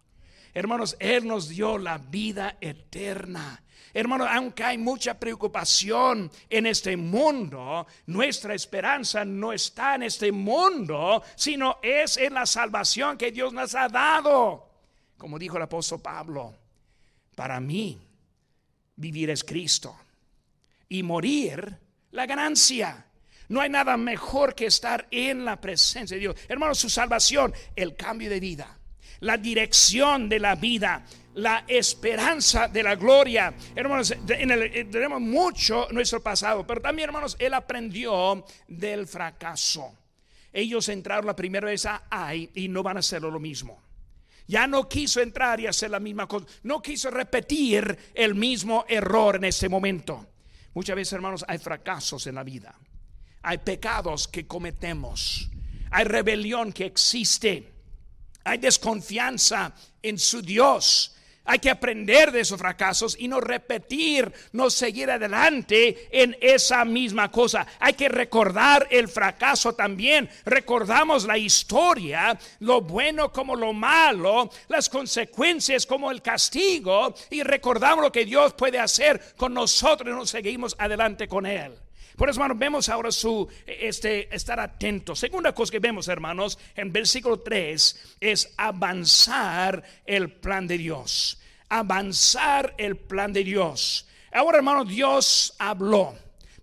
Hermanos, 0.54 0.96
Él 0.98 1.26
nos 1.26 1.50
dio 1.50 1.76
la 1.76 1.98
vida 1.98 2.56
eterna. 2.58 3.62
Hermanos, 3.92 4.28
aunque 4.30 4.64
hay 4.64 4.78
mucha 4.78 5.20
preocupación 5.20 6.30
en 6.48 6.64
este 6.64 6.96
mundo, 6.96 7.86
nuestra 8.06 8.54
esperanza 8.54 9.26
no 9.26 9.52
está 9.52 9.96
en 9.96 10.04
este 10.04 10.32
mundo, 10.32 11.22
sino 11.34 11.76
es 11.82 12.16
en 12.16 12.32
la 12.32 12.46
salvación 12.46 13.18
que 13.18 13.30
Dios 13.30 13.52
nos 13.52 13.74
ha 13.74 13.90
dado. 13.90 14.70
Como 15.18 15.38
dijo 15.38 15.58
el 15.58 15.64
apóstol 15.64 16.00
Pablo, 16.00 16.54
para 17.34 17.60
mí 17.60 18.00
vivir 18.96 19.28
es 19.28 19.44
Cristo 19.44 19.94
y 20.88 21.02
morir 21.02 21.84
la 22.16 22.26
ganancia. 22.26 23.06
No 23.48 23.60
hay 23.60 23.70
nada 23.70 23.96
mejor 23.96 24.54
que 24.54 24.66
estar 24.66 25.06
en 25.10 25.44
la 25.44 25.60
presencia 25.60 26.16
de 26.16 26.20
Dios. 26.20 26.36
Hermanos, 26.48 26.78
su 26.78 26.90
salvación, 26.90 27.54
el 27.76 27.94
cambio 27.94 28.28
de 28.28 28.40
vida 28.40 28.76
la 29.20 29.36
dirección 29.36 30.28
de 30.28 30.40
la 30.40 30.54
vida, 30.54 31.04
la 31.34 31.64
esperanza 31.66 32.68
de 32.68 32.82
la 32.82 32.96
gloria. 32.96 33.54
Hermanos, 33.74 34.12
eh, 34.28 34.86
tenemos 34.90 35.20
mucho 35.20 35.88
nuestro 35.90 36.22
pasado, 36.22 36.66
pero 36.66 36.80
también, 36.80 37.08
hermanos, 37.08 37.36
él 37.38 37.54
aprendió 37.54 38.44
del 38.68 39.06
fracaso. 39.06 39.94
ellos 40.52 40.88
entraron 40.88 41.26
la 41.26 41.36
primera 41.36 41.66
vez 41.66 41.84
a 41.84 42.04
Ai 42.08 42.50
y 42.54 42.68
no 42.68 42.82
van 42.82 42.96
a 42.96 43.00
hacerlo 43.00 43.30
lo 43.30 43.38
mismo. 43.38 43.82
Ya 44.46 44.66
no 44.66 44.88
quiso 44.88 45.20
entrar 45.20 45.60
y 45.60 45.66
hacer 45.66 45.90
la 45.90 46.00
misma 46.00 46.26
cosa. 46.26 46.46
No 46.62 46.80
quiso 46.80 47.10
repetir 47.10 47.98
el 48.14 48.34
mismo 48.34 48.84
error 48.88 49.36
en 49.36 49.44
ese 49.44 49.68
momento. 49.68 50.26
Muchas 50.76 50.94
veces, 50.94 51.14
hermanos, 51.14 51.42
hay 51.48 51.56
fracasos 51.56 52.26
en 52.26 52.34
la 52.34 52.44
vida. 52.44 52.78
Hay 53.40 53.56
pecados 53.56 54.28
que 54.28 54.46
cometemos. 54.46 55.48
Hay 55.90 56.04
rebelión 56.04 56.70
que 56.70 56.84
existe. 56.84 57.72
Hay 58.44 58.58
desconfianza 58.58 59.74
en 60.02 60.18
su 60.18 60.42
Dios. 60.42 61.15
Hay 61.46 61.58
que 61.58 61.70
aprender 61.70 62.32
de 62.32 62.40
esos 62.40 62.58
fracasos 62.58 63.16
y 63.18 63.28
no 63.28 63.40
repetir, 63.40 64.32
no 64.52 64.68
seguir 64.68 65.10
adelante 65.10 66.08
en 66.10 66.36
esa 66.40 66.84
misma 66.84 67.30
cosa. 67.30 67.66
Hay 67.78 67.94
que 67.94 68.08
recordar 68.08 68.88
el 68.90 69.08
fracaso 69.08 69.74
también. 69.74 70.28
Recordamos 70.44 71.24
la 71.24 71.38
historia, 71.38 72.38
lo 72.60 72.80
bueno 72.80 73.32
como 73.32 73.54
lo 73.54 73.72
malo, 73.72 74.50
las 74.68 74.88
consecuencias 74.88 75.86
como 75.86 76.10
el 76.10 76.22
castigo 76.22 77.14
y 77.30 77.42
recordamos 77.42 78.04
lo 78.04 78.12
que 78.12 78.24
Dios 78.24 78.54
puede 78.54 78.78
hacer 78.78 79.34
con 79.36 79.54
nosotros 79.54 80.12
y 80.12 80.16
nos 80.16 80.30
seguimos 80.30 80.74
adelante 80.78 81.28
con 81.28 81.46
Él. 81.46 81.85
Por 82.16 82.30
eso, 82.30 82.40
hermanos, 82.40 82.58
vemos 82.58 82.88
ahora 82.88 83.12
su 83.12 83.46
este, 83.66 84.34
estar 84.34 84.58
atentos. 84.58 85.18
Segunda 85.18 85.54
cosa 85.54 85.70
que 85.70 85.78
vemos, 85.78 86.08
hermanos, 86.08 86.58
en 86.74 86.90
versículo 86.90 87.40
3 87.40 88.16
es 88.20 88.54
avanzar 88.56 89.82
el 90.06 90.30
plan 90.30 90.66
de 90.66 90.78
Dios. 90.78 91.38
Avanzar 91.68 92.74
el 92.78 92.96
plan 92.96 93.32
de 93.34 93.44
Dios. 93.44 94.08
Ahora, 94.32 94.58
hermanos, 94.58 94.88
Dios 94.88 95.54
habló. 95.58 96.14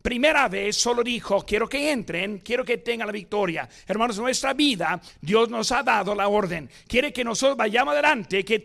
Primera 0.01 0.49
vez 0.49 0.75
solo 0.75 1.01
dijo, 1.01 1.45
quiero 1.45 1.69
que 1.69 1.91
entren, 1.91 2.39
quiero 2.39 2.65
que 2.65 2.79
tengan 2.79 3.07
la 3.07 3.13
victoria. 3.13 3.69
Hermanos, 3.87 4.17
nuestra 4.19 4.53
vida 4.53 4.99
Dios 5.21 5.49
nos 5.49 5.71
ha 5.71 5.81
dado 5.81 6.13
la 6.13 6.27
orden. 6.27 6.69
Quiere 6.87 7.13
que 7.13 7.23
nosotros 7.23 7.55
vayamos 7.55 7.93
adelante, 7.93 8.43
que, 8.43 8.63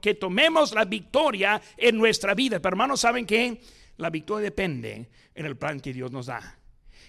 que 0.00 0.14
tomemos 0.14 0.72
la 0.72 0.84
victoria 0.86 1.62
en 1.76 1.98
nuestra 1.98 2.34
vida. 2.34 2.58
Pero 2.58 2.72
hermanos, 2.72 3.00
¿saben 3.00 3.24
qué? 3.24 3.60
La 3.98 4.10
victoria 4.10 4.44
depende 4.44 5.08
en 5.34 5.46
el 5.46 5.56
plan 5.56 5.80
que 5.80 5.92
Dios 5.92 6.10
nos 6.10 6.26
da. 6.26 6.58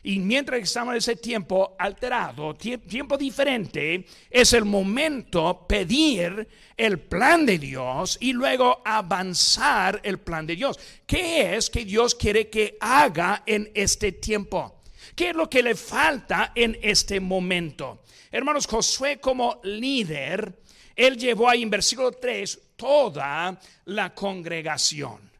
Y 0.06 0.20
mientras 0.20 0.60
estamos 0.60 0.92
en 0.94 0.98
ese 0.98 1.16
tiempo 1.16 1.78
alterado, 1.80 2.54
tiempo 2.56 3.18
diferente, 3.18 4.06
es 4.30 4.52
el 4.52 4.66
momento 4.66 5.66
pedir 5.66 6.46
el 6.76 7.00
plan 7.00 7.46
de 7.46 7.58
Dios 7.58 8.18
y 8.20 8.34
luego 8.34 8.82
avanzar 8.84 10.02
el 10.04 10.20
plan 10.20 10.46
de 10.46 10.58
Dios. 10.58 10.78
¿Qué 11.06 11.56
es 11.56 11.70
que 11.70 11.86
Dios 11.86 12.16
quiere 12.16 12.50
que 12.50 12.78
haga 12.82 13.44
en 13.46 13.72
este 13.74 14.12
tiempo? 14.12 14.82
¿Qué 15.16 15.30
es 15.30 15.36
lo 15.36 15.50
que 15.50 15.64
le 15.64 15.76
falta 15.76 16.52
en 16.54 16.78
este 16.82 17.22
momento? 17.22 18.04
Hermanos, 18.30 18.68
Josué 18.68 19.22
como 19.22 19.62
líder, 19.64 20.60
él 20.98 21.18
llevó 21.18 21.48
ahí 21.48 21.64
en 21.64 21.70
versículo 21.70 22.12
3 22.12 22.60
toda 22.76 23.58
la 23.86 24.14
congregación. 24.14 25.33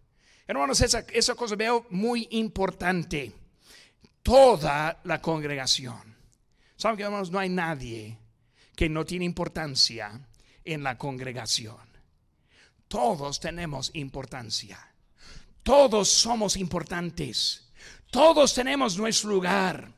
Hermanos, 0.48 0.82
esa, 0.82 1.00
esa 1.14 1.36
cosa 1.36 1.56
veo 1.56 1.86
muy 1.90 2.28
importante. 2.32 3.32
Toda 4.22 5.00
la 5.04 5.22
congregación. 5.22 6.16
¿Saben 6.76 6.98
que, 6.98 7.04
hermanos? 7.04 7.32
No 7.32 7.40
hay 7.40 7.50
nadie 7.50 8.18
que 8.76 8.90
no 8.90 9.06
tiene 9.06 9.26
importancia 9.26 10.20
en 10.66 10.84
la 10.84 10.98
congregación. 10.98 11.78
Todos 12.88 13.40
tenemos 13.40 13.92
importancia. 13.94 14.80
Todos 15.64 16.10
somos 16.10 16.58
importantes. 16.58 17.72
Todos 18.12 18.54
tenemos 18.54 18.98
nuestro 18.98 19.30
lugar. 19.30 19.92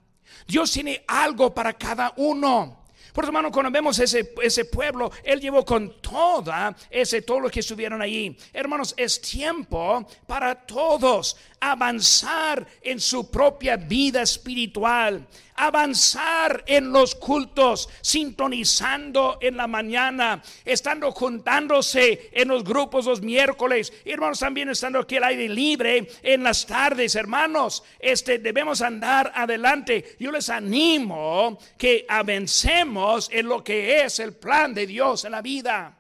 Dios 0.48 0.72
tiene 0.72 1.04
algo 1.08 1.54
para 1.54 1.74
cada 1.74 2.14
uno. 2.18 2.85
Por 3.16 3.24
hermano, 3.24 3.50
cuando 3.50 3.72
vemos 3.72 3.98
ese, 3.98 4.34
ese 4.44 4.66
pueblo, 4.66 5.10
Él 5.24 5.40
llevó 5.40 5.64
con 5.64 6.02
toda 6.02 6.76
ese, 6.90 7.22
todo 7.22 7.40
lo 7.40 7.50
que 7.50 7.62
estuvieron 7.62 8.02
allí. 8.02 8.36
Hermanos, 8.52 8.94
es 8.98 9.22
tiempo 9.22 10.06
para 10.28 10.54
todos 10.54 11.38
avanzar 11.62 12.68
en 12.82 13.00
su 13.00 13.32
propia 13.32 13.78
vida 13.78 14.22
espiritual, 14.22 15.26
avanzar 15.56 16.64
en 16.68 16.92
los 16.92 17.16
cultos, 17.16 17.90
sintonizando 18.02 19.38
en 19.42 19.58
la 19.58 19.68
mañana, 19.68 20.44
estando 20.64 21.12
juntándose 21.12 22.30
en 22.32 22.48
los 22.48 22.64
grupos 22.64 23.06
los 23.06 23.22
miércoles, 23.22 23.92
hermanos, 24.04 24.40
también 24.40 24.70
estando 24.70 25.00
aquí 25.00 25.18
al 25.18 25.26
aire 25.26 25.50
libre 25.50 26.08
en 26.22 26.44
las 26.44 26.66
tardes, 26.66 27.16
hermanos, 27.16 27.84
este 28.00 28.40
debemos 28.40 28.82
andar 28.82 29.32
adelante. 29.34 30.16
Yo 30.20 30.32
les 30.32 30.50
animo 30.50 31.58
que 31.78 32.06
avancemos 32.08 33.30
en 33.32 33.48
lo 33.48 33.64
que 33.64 34.04
es 34.04 34.20
el 34.20 34.34
plan 34.34 34.74
de 34.74 34.88
Dios 34.88 35.26
en 35.26 35.32
la 35.32 35.42
vida. 35.42 35.98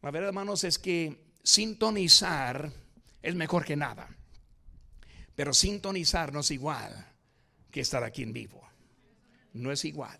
La 0.00 0.10
verdad, 0.10 0.28
hermanos, 0.28 0.64
es 0.64 0.78
que 0.78 1.16
sintonizar 1.42 2.70
es 3.22 3.34
mejor 3.34 3.64
que 3.64 3.76
nada. 3.76 4.08
Pero 5.34 5.54
sintonizarnos 5.54 6.50
igual 6.50 7.11
que 7.72 7.80
estar 7.80 8.04
aquí 8.04 8.22
en 8.22 8.32
vivo. 8.32 8.62
No 9.54 9.72
es 9.72 9.84
igual. 9.84 10.18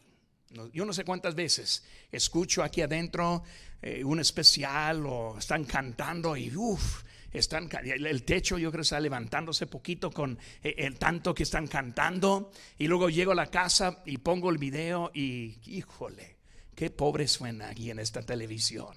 yo 0.72 0.84
no 0.84 0.92
sé 0.92 1.04
cuántas 1.04 1.34
veces 1.34 1.84
escucho 2.10 2.62
aquí 2.62 2.82
adentro 2.82 3.42
eh, 3.80 4.02
un 4.04 4.20
especial 4.20 5.06
o 5.06 5.38
están 5.38 5.64
cantando 5.64 6.36
y 6.36 6.54
uff, 6.54 7.04
están, 7.32 7.70
el 7.84 8.22
techo 8.24 8.58
yo 8.58 8.70
creo 8.70 8.82
está 8.82 9.00
levantándose 9.00 9.66
poquito 9.66 10.10
con 10.10 10.38
eh, 10.62 10.74
el 10.78 10.98
tanto 10.98 11.34
que 11.34 11.44
están 11.44 11.66
cantando 11.66 12.50
y 12.78 12.86
luego 12.86 13.08
llego 13.08 13.32
a 13.32 13.36
la 13.36 13.46
casa 13.46 14.02
y 14.04 14.18
pongo 14.18 14.50
el 14.50 14.58
video 14.58 15.10
y 15.14 15.58
híjole, 15.64 16.36
qué 16.74 16.90
pobre 16.90 17.26
suena 17.28 17.70
aquí 17.70 17.90
en 17.90 17.98
esta 17.98 18.22
televisión. 18.22 18.96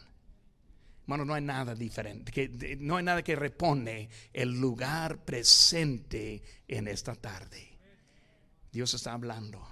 Bueno, 1.08 1.24
no 1.24 1.36
hay 1.36 1.44
nada 1.44 1.76
diferente, 1.76 2.78
no 2.80 2.98
hay 2.98 3.04
nada 3.04 3.24
que 3.24 3.36
repone 3.36 4.10
el 4.34 4.60
lugar 4.60 5.24
presente 5.24 6.42
en 6.68 6.88
esta 6.88 7.16
tarde. 7.16 7.75
Dios 8.76 8.94
está 8.94 9.14
hablando. 9.14 9.66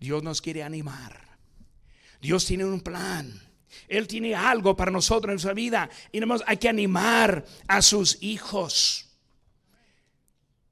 Dios 0.00 0.20
nos 0.24 0.42
quiere 0.42 0.64
animar. 0.64 1.38
Dios 2.20 2.44
tiene 2.44 2.64
un 2.64 2.80
plan. 2.80 3.40
Él 3.86 4.08
tiene 4.08 4.34
algo 4.34 4.74
para 4.74 4.90
nosotros 4.90 5.28
en 5.28 5.34
nuestra 5.34 5.54
vida. 5.54 5.88
Y 6.10 6.18
hay 6.44 6.56
que 6.56 6.68
animar 6.68 7.46
a 7.68 7.80
sus 7.80 8.20
hijos. 8.20 9.08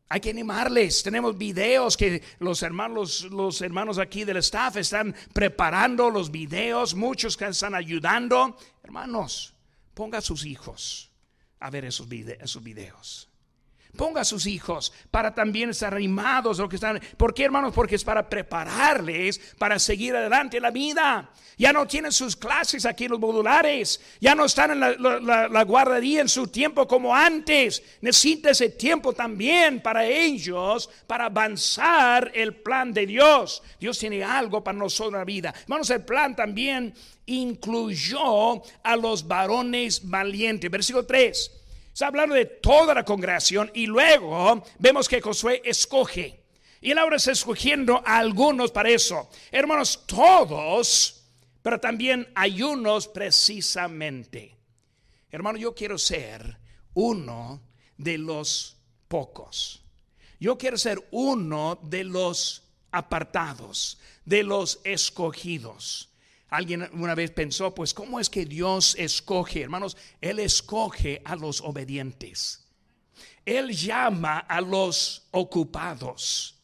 Hay 0.09 0.21
que 0.21 0.31
animarles. 0.31 1.05
Tenemos 1.05 1.39
videos 1.39 1.97
que 1.97 2.25
los 2.41 2.61
hermanos, 2.65 3.23
los 3.31 3.63
hermanos 3.63 3.99
aquí 3.99 4.25
del 4.25 4.39
staff 4.39 4.77
están 4.79 5.15
preparando 5.33 6.11
los 6.11 6.33
videos, 6.33 6.97
muchos 6.97 7.37
que 7.37 7.47
están 7.47 7.77
ayudando. 7.77 8.59
Hermanos, 8.83 9.55
ponga 9.95 10.19
a 10.19 10.23
sus 10.23 10.45
hijos 10.45 11.13
a 11.61 11.71
ver 11.71 11.85
esos 11.85 12.09
videos. 12.09 13.30
Ponga 13.97 14.21
a 14.21 14.25
sus 14.25 14.47
hijos 14.47 14.93
para 15.11 15.35
también 15.35 15.71
estar 15.71 15.95
animados 15.95 16.59
lo 16.59 16.69
que 16.69 16.77
están. 16.77 17.01
¿Por 17.17 17.35
qué, 17.35 17.45
hermanos? 17.45 17.75
Porque 17.75 17.97
es 17.97 18.05
para 18.05 18.29
prepararles 18.29 19.39
para 19.59 19.79
seguir 19.79 20.15
adelante 20.15 20.59
en 20.59 20.63
la 20.63 20.71
vida. 20.71 21.31
Ya 21.59 21.73
no 21.73 21.87
tienen 21.87 22.13
sus 22.13 22.37
clases 22.37 22.87
aquí 22.87 23.05
en 23.05 23.11
los 23.11 23.21
modulares. 23.21 24.01
Ya 24.21 24.35
no 24.35 24.47
están 24.47 24.71
en 24.71 24.81
la, 24.81 25.65
guardería 25.65 26.23
en 26.23 26.29
su 26.29 26.47
tiempo 26.47 26.87
como 26.87 27.15
antes. 27.15 27.83
Necesita 28.01 28.51
ese 28.51 28.71
tiempo 28.71 29.13
también 29.13 29.83
para 29.83 30.07
ellos, 30.07 30.89
para 31.07 31.27
avanzar 31.27 32.31
el 32.35 32.55
plan 32.55 32.95
de 32.95 33.07
Dios. 33.07 33.63
Dios 33.79 33.99
tiene 33.99 34.25
algo 34.25 34.65
para 34.65 34.79
nosotros 34.79 35.13
en 35.13 35.19
la 35.19 35.25
vida. 35.25 35.55
Hermanos, 35.63 35.91
el 35.91 36.05
plan 36.05 36.35
también 36.35 36.95
incluyó 37.27 38.63
a 38.83 38.97
los 38.97 39.27
varones 39.27 40.09
valientes. 40.09 40.71
Versículo 40.71 41.05
3. 41.05 41.60
Está 41.93 42.07
hablando 42.07 42.35
de 42.35 42.47
toda 42.47 42.95
la 42.95 43.05
congregación 43.05 43.71
y 43.75 43.87
luego 43.87 44.63
vemos 44.79 45.09
que 45.09 45.21
Josué 45.21 45.61
escoge. 45.65 46.41
Y 46.81 46.93
él 46.93 46.99
ahora 46.99 47.17
está 47.17 47.33
escogiendo 47.33 48.03
a 48.07 48.19
algunos 48.19 48.71
para 48.71 48.89
eso. 48.89 49.29
Hermanos, 49.51 50.05
todos, 50.07 51.25
pero 51.63 51.79
también 51.79 52.31
hay 52.35 52.63
unos 52.63 53.07
precisamente. 53.07 54.57
Hermano, 55.31 55.59
yo 55.59 55.75
quiero 55.75 55.99
ser 55.99 56.59
uno 56.95 57.61
de 57.99 58.19
los 58.19 58.79
pocos. 59.09 59.85
Yo 60.39 60.57
quiero 60.57 60.79
ser 60.79 61.07
uno 61.11 61.79
de 61.83 62.05
los 62.05 62.65
apartados, 62.91 63.99
de 64.25 64.43
los 64.43 64.81
escogidos. 64.85 66.10
Alguien 66.51 66.89
una 66.93 67.15
vez 67.15 67.31
pensó, 67.31 67.75
pues, 67.75 67.95
¿cómo 67.95 68.19
es 68.19 68.29
que 68.29 68.45
Dios 68.45 68.97
escoge? 68.99 69.63
Hermanos, 69.63 69.97
Él 70.21 70.41
escoge 70.41 71.23
a 71.25 71.37
los 71.37 71.61
obedientes. 71.61 72.67
Él 73.47 73.71
llama 73.71 74.39
a 74.39 74.61
los 74.61 75.29
ocupados. 75.31 76.57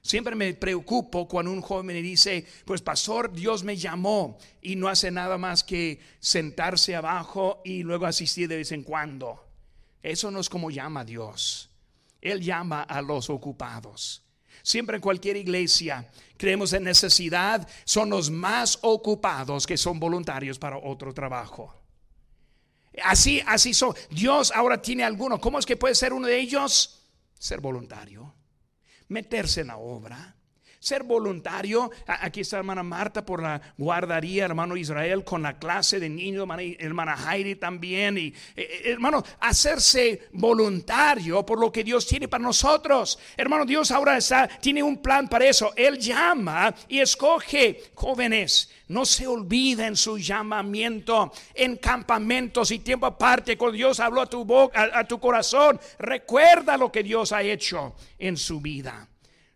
Siempre 0.00 0.34
me 0.34 0.54
preocupo 0.54 1.28
cuando 1.28 1.52
un 1.52 1.60
joven 1.60 1.86
me 1.86 1.94
dice, 1.94 2.44
pues 2.64 2.82
pastor, 2.82 3.32
Dios 3.32 3.62
me 3.62 3.76
llamó 3.76 4.36
y 4.60 4.74
no 4.74 4.88
hace 4.88 5.12
nada 5.12 5.38
más 5.38 5.62
que 5.62 6.00
sentarse 6.18 6.96
abajo 6.96 7.62
y 7.64 7.84
luego 7.84 8.06
asistir 8.06 8.48
de 8.48 8.56
vez 8.56 8.72
en 8.72 8.82
cuando. 8.82 9.48
Eso 10.02 10.32
no 10.32 10.40
es 10.40 10.48
como 10.48 10.70
llama 10.70 11.04
Dios. 11.04 11.70
Él 12.20 12.40
llama 12.40 12.82
a 12.82 13.00
los 13.00 13.30
ocupados. 13.30 14.21
Siempre 14.62 14.96
en 14.96 15.02
cualquier 15.02 15.36
iglesia 15.36 16.08
creemos 16.36 16.72
en 16.72 16.84
necesidad, 16.84 17.68
son 17.84 18.10
los 18.10 18.30
más 18.30 18.78
ocupados 18.82 19.66
que 19.66 19.76
son 19.76 20.00
voluntarios 20.00 20.58
para 20.58 20.76
otro 20.76 21.14
trabajo. 21.14 21.72
Así, 23.04 23.40
así 23.46 23.72
son. 23.72 23.94
Dios 24.10 24.52
ahora 24.54 24.82
tiene 24.82 25.04
alguno. 25.04 25.40
¿Cómo 25.40 25.58
es 25.58 25.66
que 25.66 25.76
puede 25.76 25.94
ser 25.94 26.12
uno 26.12 26.26
de 26.26 26.38
ellos? 26.38 27.00
Ser 27.38 27.60
voluntario, 27.60 28.34
meterse 29.08 29.62
en 29.62 29.68
la 29.68 29.76
obra, 29.78 30.36
ser 30.82 31.04
voluntario. 31.04 31.92
Aquí 32.06 32.40
está 32.40 32.58
hermana 32.58 32.82
Marta 32.82 33.24
por 33.24 33.40
la 33.40 33.60
guardaría, 33.78 34.44
hermano 34.44 34.76
Israel 34.76 35.22
con 35.22 35.42
la 35.42 35.56
clase 35.56 36.00
de 36.00 36.08
niños, 36.08 36.48
hermana, 36.78 37.16
Heidi 37.16 37.54
también. 37.54 38.18
Y 38.18 38.26
eh, 38.26 38.34
eh, 38.56 38.82
hermano, 38.86 39.22
hacerse 39.40 40.28
voluntario 40.32 41.46
por 41.46 41.60
lo 41.60 41.70
que 41.70 41.84
Dios 41.84 42.04
tiene 42.06 42.26
para 42.26 42.42
nosotros. 42.42 43.16
Hermano, 43.36 43.64
Dios 43.64 43.92
ahora 43.92 44.16
está, 44.16 44.48
tiene 44.48 44.82
un 44.82 45.00
plan 45.00 45.28
para 45.28 45.46
eso. 45.46 45.72
Él 45.76 45.98
llama 45.98 46.74
y 46.88 46.98
escoge 46.98 47.92
jóvenes. 47.94 48.68
No 48.88 49.06
se 49.06 49.26
olviden 49.26 49.96
su 49.96 50.18
llamamiento 50.18 51.32
en 51.54 51.76
campamentos 51.76 52.72
y 52.72 52.80
tiempo 52.80 53.06
aparte. 53.06 53.56
Cuando 53.56 53.76
Dios 53.76 54.00
habló 54.00 54.20
a 54.20 54.26
tu 54.28 54.44
boca, 54.44 54.90
a 54.92 55.06
tu 55.06 55.20
corazón, 55.20 55.80
recuerda 56.00 56.76
lo 56.76 56.90
que 56.90 57.04
Dios 57.04 57.30
ha 57.32 57.42
hecho 57.42 57.94
en 58.18 58.36
su 58.36 58.60
vida. 58.60 59.08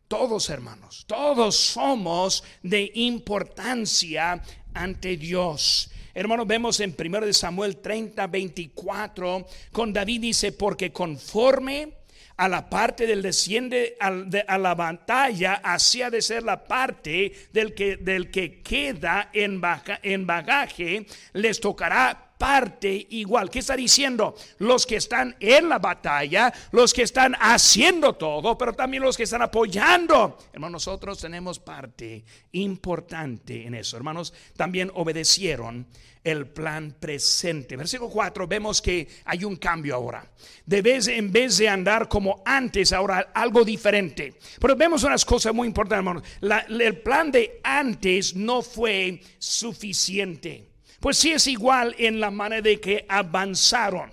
Todos 0.08 0.50
hermanos, 0.50 1.04
todos 1.08 1.56
somos 1.56 2.44
de 2.62 2.92
importancia 2.94 4.40
ante 4.72 5.16
Dios. 5.16 5.90
Hermanos, 6.14 6.46
vemos 6.46 6.78
en 6.78 6.94
1 6.96 7.32
Samuel 7.32 7.78
30, 7.78 8.24
24, 8.28 9.46
con 9.72 9.92
David 9.92 10.20
dice, 10.20 10.52
porque 10.52 10.92
conforme 10.92 11.94
a 12.36 12.48
la 12.48 12.70
parte 12.70 13.06
del 13.06 13.20
desciende 13.20 13.96
a 13.98 14.58
la 14.58 14.74
batalla, 14.74 15.54
hacia 15.54 16.08
de 16.08 16.22
ser 16.22 16.44
la 16.44 16.64
parte 16.64 17.32
del 17.52 17.74
que, 17.74 17.96
del 17.96 18.30
que 18.30 18.62
queda 18.62 19.30
en, 19.32 19.60
en 20.02 20.26
bagaje, 20.26 21.06
les 21.32 21.58
tocará 21.58 22.25
parte 22.38 23.06
igual. 23.10 23.50
¿Qué 23.50 23.60
está 23.60 23.76
diciendo? 23.76 24.34
Los 24.58 24.86
que 24.86 24.96
están 24.96 25.36
en 25.40 25.68
la 25.68 25.78
batalla, 25.78 26.52
los 26.72 26.92
que 26.92 27.02
están 27.02 27.34
haciendo 27.40 28.14
todo, 28.14 28.56
pero 28.56 28.72
también 28.72 29.02
los 29.02 29.16
que 29.16 29.24
están 29.24 29.42
apoyando. 29.42 30.38
Hermanos, 30.52 30.86
nosotros 30.86 31.18
tenemos 31.18 31.58
parte 31.58 32.24
importante 32.52 33.66
en 33.66 33.74
eso. 33.74 33.96
Hermanos, 33.96 34.32
también 34.56 34.90
obedecieron 34.94 35.86
el 36.26 36.48
plan 36.48 36.96
presente. 36.98 37.76
Versículo 37.76 38.10
4, 38.10 38.48
vemos 38.48 38.82
que 38.82 39.06
hay 39.24 39.44
un 39.44 39.56
cambio 39.56 39.94
ahora. 39.94 40.28
De 40.64 40.82
vez, 40.82 41.06
en 41.06 41.30
vez 41.30 41.56
de 41.58 41.68
andar 41.68 42.08
como 42.08 42.42
antes, 42.44 42.92
ahora 42.92 43.30
algo 43.32 43.64
diferente. 43.64 44.34
Pero 44.60 44.74
vemos 44.74 45.04
unas 45.04 45.24
cosas 45.24 45.54
muy 45.54 45.68
importantes, 45.68 45.98
hermanos. 45.98 46.68
el 46.68 46.98
plan 46.98 47.30
de 47.30 47.60
antes 47.62 48.34
no 48.34 48.60
fue 48.60 49.20
suficiente. 49.38 50.75
Pues 51.00 51.18
sí 51.18 51.32
es 51.32 51.46
igual 51.46 51.94
en 51.98 52.20
la 52.20 52.30
manera 52.30 52.62
de 52.62 52.80
que 52.80 53.04
avanzaron. 53.08 54.10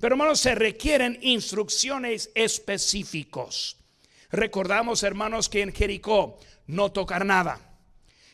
Pero 0.00 0.14
hermanos, 0.14 0.40
se 0.40 0.54
requieren 0.54 1.18
instrucciones 1.22 2.30
específicos. 2.34 3.76
Recordamos, 4.30 5.02
hermanos, 5.02 5.48
que 5.48 5.62
en 5.62 5.72
Jericó 5.72 6.38
no 6.66 6.92
tocar 6.92 7.24
nada. 7.24 7.60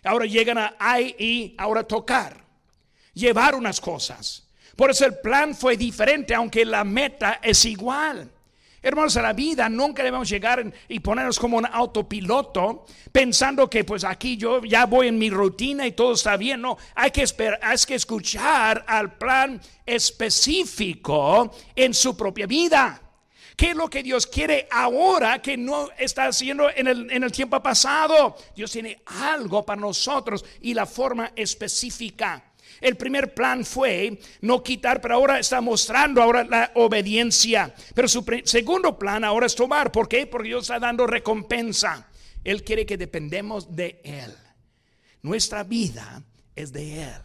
Ahora 0.02 0.26
llegan 0.26 0.58
a 0.58 0.74
ahí 0.80 1.14
y 1.18 1.54
ahora 1.58 1.84
tocar, 1.84 2.44
llevar 3.14 3.54
unas 3.54 3.80
cosas. 3.80 4.48
Por 4.74 4.90
eso 4.90 5.06
el 5.06 5.18
plan 5.18 5.54
fue 5.54 5.76
diferente, 5.76 6.34
aunque 6.34 6.64
la 6.64 6.82
meta 6.82 7.38
es 7.42 7.64
igual. 7.64 8.31
Hermanos, 8.84 9.16
a 9.16 9.22
la 9.22 9.32
vida 9.32 9.68
nunca 9.68 10.02
debemos 10.02 10.28
llegar 10.28 10.72
y 10.88 10.98
ponernos 10.98 11.38
como 11.38 11.56
un 11.56 11.66
autopiloto 11.66 12.84
pensando 13.12 13.70
que 13.70 13.84
pues 13.84 14.02
aquí 14.02 14.36
yo 14.36 14.64
ya 14.64 14.86
voy 14.86 15.06
en 15.06 15.18
mi 15.18 15.30
rutina 15.30 15.86
y 15.86 15.92
todo 15.92 16.14
está 16.14 16.36
bien. 16.36 16.60
No, 16.60 16.76
hay 16.96 17.12
que 17.12 17.22
esperar, 17.22 17.60
hay 17.62 17.76
que 17.86 17.94
escuchar 17.94 18.84
al 18.88 19.16
plan 19.16 19.60
específico 19.86 21.54
en 21.76 21.94
su 21.94 22.16
propia 22.16 22.46
vida. 22.46 23.00
¿Qué 23.56 23.70
es 23.70 23.76
lo 23.76 23.88
que 23.88 24.02
Dios 24.02 24.26
quiere 24.26 24.66
ahora 24.72 25.40
que 25.40 25.56
no 25.56 25.88
está 25.96 26.26
haciendo 26.26 26.68
en 26.68 26.88
el, 26.88 27.08
en 27.10 27.22
el 27.22 27.30
tiempo 27.30 27.62
pasado? 27.62 28.36
Dios 28.56 28.72
tiene 28.72 29.00
algo 29.06 29.64
para 29.64 29.80
nosotros 29.80 30.44
y 30.60 30.74
la 30.74 30.86
forma 30.86 31.30
específica. 31.36 32.51
El 32.80 32.96
primer 32.96 33.34
plan 33.34 33.64
fue 33.64 34.18
no 34.40 34.62
quitar, 34.62 35.00
pero 35.00 35.14
ahora 35.14 35.38
está 35.38 35.60
mostrando 35.60 36.22
ahora 36.22 36.44
la 36.44 36.70
obediencia. 36.74 37.74
Pero 37.94 38.08
su 38.08 38.24
segundo 38.44 38.98
plan 38.98 39.24
ahora 39.24 39.46
es 39.46 39.54
tomar. 39.54 39.92
¿Por 39.92 40.08
qué? 40.08 40.26
Porque 40.26 40.48
Dios 40.48 40.64
está 40.64 40.78
dando 40.78 41.06
recompensa. 41.06 42.08
Él 42.44 42.64
quiere 42.64 42.86
que 42.86 42.96
dependemos 42.96 43.74
de 43.74 44.00
Él. 44.02 44.34
Nuestra 45.22 45.62
vida 45.62 46.22
es 46.56 46.72
de 46.72 47.04
Él. 47.04 47.22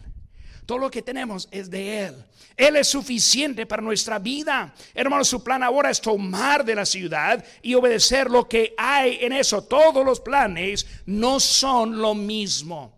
Todo 0.66 0.80
lo 0.80 0.92
que 0.92 1.02
tenemos 1.02 1.48
es 1.50 1.70
de 1.70 2.06
Él. 2.06 2.26
Él 2.58 2.76
es 2.76 2.88
suficiente 2.88 3.66
para 3.66 3.82
nuestra 3.82 4.20
vida. 4.20 4.74
Hermano, 4.94 5.24
su 5.24 5.44
plan 5.44 5.64
ahora 5.64 5.92
es 5.92 6.02
tomar 6.02 6.66
de 6.66 6.76
la 6.76 6.86
ciudad 6.86 7.44
y 7.62 7.76
obedecer 7.76 8.30
lo 8.30 8.50
que 8.50 8.74
hay 8.78 9.20
en 9.22 9.32
eso. 9.32 9.64
Todos 9.64 10.04
los 10.04 10.20
planes 10.20 10.86
no 11.06 11.40
son 11.40 12.00
lo 12.00 12.16
mismo. 12.16 12.98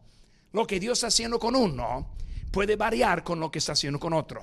Lo 0.52 0.66
que 0.66 0.80
Dios 0.80 0.98
está 0.98 1.08
haciendo 1.08 1.38
con 1.38 1.56
uno 1.56 2.19
puede 2.52 2.76
variar 2.76 3.24
con 3.24 3.40
lo 3.40 3.52
que 3.52 3.60
está 3.60 3.74
haciendo 3.74 4.00
con 4.00 4.14
otro. 4.14 4.42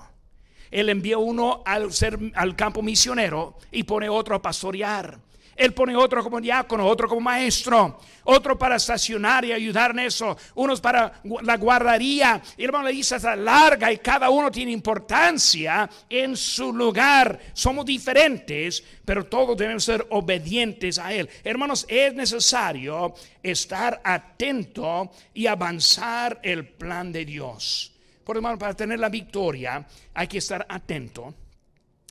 Él 0.71 0.89
envía 0.89 1.19
uno 1.19 1.63
al, 1.65 1.93
ser, 1.93 2.19
al 2.35 2.57
campo 2.57 2.83
misionero 2.83 3.57
y 3.71 3.85
pone 3.85 4.09
otro 4.09 4.35
a 4.35 4.43
pastorear. 4.43 5.19
Él 5.57 5.73
pone 5.73 5.97
otro 5.97 6.23
como 6.23 6.39
diácono, 6.39 6.87
otro 6.87 7.09
como 7.09 7.23
maestro, 7.23 7.99
otro 8.25 8.59
para 8.59 8.77
estacionar 8.77 9.43
y 9.45 9.53
ayudar 9.53 9.93
en 9.93 10.01
eso, 10.01 10.37
unos 10.55 10.83
para 10.83 11.23
la 11.43 11.57
guardaría. 11.57 12.43
Y 12.59 12.65
hermano, 12.65 12.85
la 12.85 12.91
lista 12.91 13.17
está 13.17 13.35
larga 13.35 13.91
y 13.91 13.97
cada 13.97 14.29
uno 14.29 14.51
tiene 14.51 14.73
importancia 14.73 15.89
en 16.11 16.37
su 16.37 16.75
lugar. 16.75 17.41
Somos 17.55 17.87
diferentes, 17.87 18.85
pero 19.03 19.25
todos 19.25 19.57
debemos 19.57 19.85
ser 19.85 20.07
obedientes 20.11 20.99
a 20.99 21.15
Él. 21.15 21.29
Hermanos, 21.43 21.87
es 21.89 22.13
necesario 22.13 23.15
estar 23.43 24.01
atento 24.05 25.11
y 25.33 25.47
avanzar 25.47 26.39
el 26.43 26.69
plan 26.69 27.11
de 27.13 27.25
Dios. 27.25 27.96
Por 28.27 28.37
hermano, 28.37 28.59
para 28.59 28.75
tener 28.75 28.99
la 28.99 29.09
victoria 29.09 29.87
hay 30.13 30.27
que 30.27 30.39
estar 30.39 30.67
atento, 30.69 31.33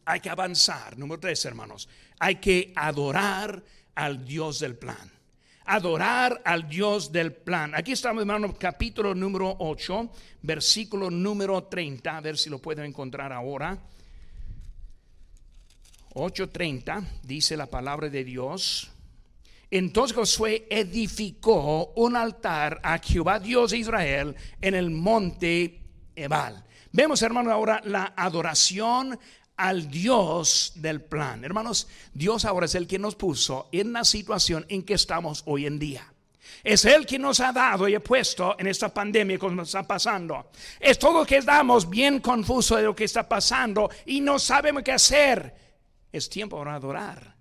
hay 0.06 0.22
que 0.22 0.30
avanzar. 0.30 0.98
Número 0.98 1.20
tres, 1.20 1.44
hermanos, 1.44 1.90
hay 2.18 2.38
que 2.38 2.72
adorar 2.74 3.62
al 3.96 4.24
Dios 4.24 4.60
del 4.60 4.78
plan. 4.78 5.12
Adorar 5.66 6.42
al 6.46 6.70
Dios 6.70 7.12
del 7.12 7.34
plan. 7.34 7.76
Aquí 7.76 7.92
estamos, 7.92 8.22
hermano, 8.22 8.56
capítulo 8.58 9.14
número 9.14 9.58
8, 9.60 10.10
versículo 10.44 11.12
número 11.12 11.66
30. 11.66 12.16
A 12.16 12.22
ver 12.22 12.38
si 12.38 12.50
lo 12.50 12.60
puedo 12.60 12.82
encontrar 12.82 13.34
ahora. 13.34 13.78
8:30 16.14 17.04
dice 17.24 17.58
la 17.58 17.66
palabra 17.66 18.08
de 18.08 18.24
Dios. 18.24 18.90
Entonces 19.70 20.16
Josué 20.16 20.66
edificó 20.70 21.92
un 21.98 22.16
altar 22.16 22.80
a 22.84 23.00
Jehová 23.00 23.38
Dios 23.38 23.72
de 23.72 23.80
Israel 23.80 24.34
en 24.62 24.76
el 24.76 24.92
monte 24.92 25.82
Ebal. 26.16 26.64
Vemos, 26.92 27.22
hermano, 27.22 27.52
ahora 27.52 27.82
la 27.84 28.14
adoración 28.16 29.20
al 29.58 29.90
Dios 29.90 30.74
del 30.76 31.02
plan. 31.02 31.44
Hermanos, 31.44 31.88
Dios 32.14 32.46
ahora 32.46 32.66
es 32.66 32.76
el 32.76 32.88
que 32.88 33.00
nos 33.00 33.16
puso 33.16 33.70
en 33.72 33.94
la 33.94 34.04
situación 34.04 34.66
en 34.70 34.84
que 34.84 34.94
estamos 34.94 35.44
hoy 35.46 35.66
en 35.66 35.80
día. 35.80 36.12
Es 36.64 36.84
Él 36.86 37.06
quien 37.06 37.22
nos 37.22 37.40
ha 37.42 37.52
dado 37.52 37.88
y 37.88 37.96
ha 37.96 38.00
puesto 38.00 38.56
en 38.58 38.68
esta 38.68 38.94
pandemia 38.94 39.38
que 39.38 39.50
nos 39.50 39.68
está 39.68 39.84
pasando. 39.84 40.52
Es 40.80 40.98
todo 40.98 41.26
que 41.26 41.38
estamos 41.38 41.90
bien 41.90 42.20
confuso 42.20 42.76
de 42.76 42.84
lo 42.84 42.96
que 42.96 43.04
está 43.04 43.28
pasando 43.28 43.90
y 44.06 44.22
no 44.22 44.40
sabemos 44.40 44.82
qué 44.82 44.94
hacer. 44.94 45.54
Es 46.12 46.30
tiempo 46.30 46.58
para 46.58 46.76
adorar. 46.76 47.36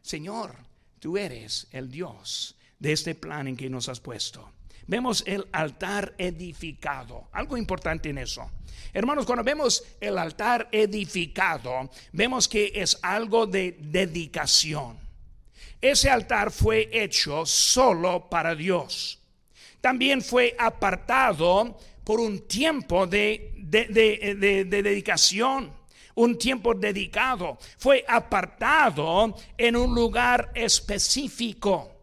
Señor, 0.00 0.54
tú 0.98 1.18
eres 1.18 1.66
el 1.72 1.90
Dios 1.90 2.56
de 2.78 2.92
este 2.92 3.14
plan 3.14 3.48
en 3.48 3.56
que 3.56 3.68
nos 3.68 3.88
has 3.88 4.00
puesto 4.00 4.53
vemos 4.86 5.22
el 5.26 5.46
altar 5.52 6.14
edificado. 6.18 7.28
Algo 7.32 7.56
importante 7.56 8.10
en 8.10 8.18
eso. 8.18 8.50
Hermanos, 8.92 9.26
cuando 9.26 9.44
vemos 9.44 9.84
el 10.00 10.18
altar 10.18 10.68
edificado, 10.70 11.90
vemos 12.12 12.48
que 12.48 12.72
es 12.74 12.98
algo 13.02 13.46
de 13.46 13.76
dedicación. 13.80 14.98
Ese 15.80 16.08
altar 16.08 16.50
fue 16.50 16.88
hecho 16.92 17.44
solo 17.44 18.28
para 18.28 18.54
Dios. 18.54 19.20
También 19.80 20.22
fue 20.22 20.56
apartado 20.58 21.78
por 22.04 22.20
un 22.20 22.46
tiempo 22.46 23.06
de, 23.06 23.52
de 23.56 24.64
dedicación 24.82 25.72
un 26.14 26.38
tiempo 26.38 26.74
dedicado, 26.74 27.58
fue 27.78 28.04
apartado 28.06 29.34
en 29.56 29.76
un 29.76 29.94
lugar 29.94 30.52
específico. 30.54 31.93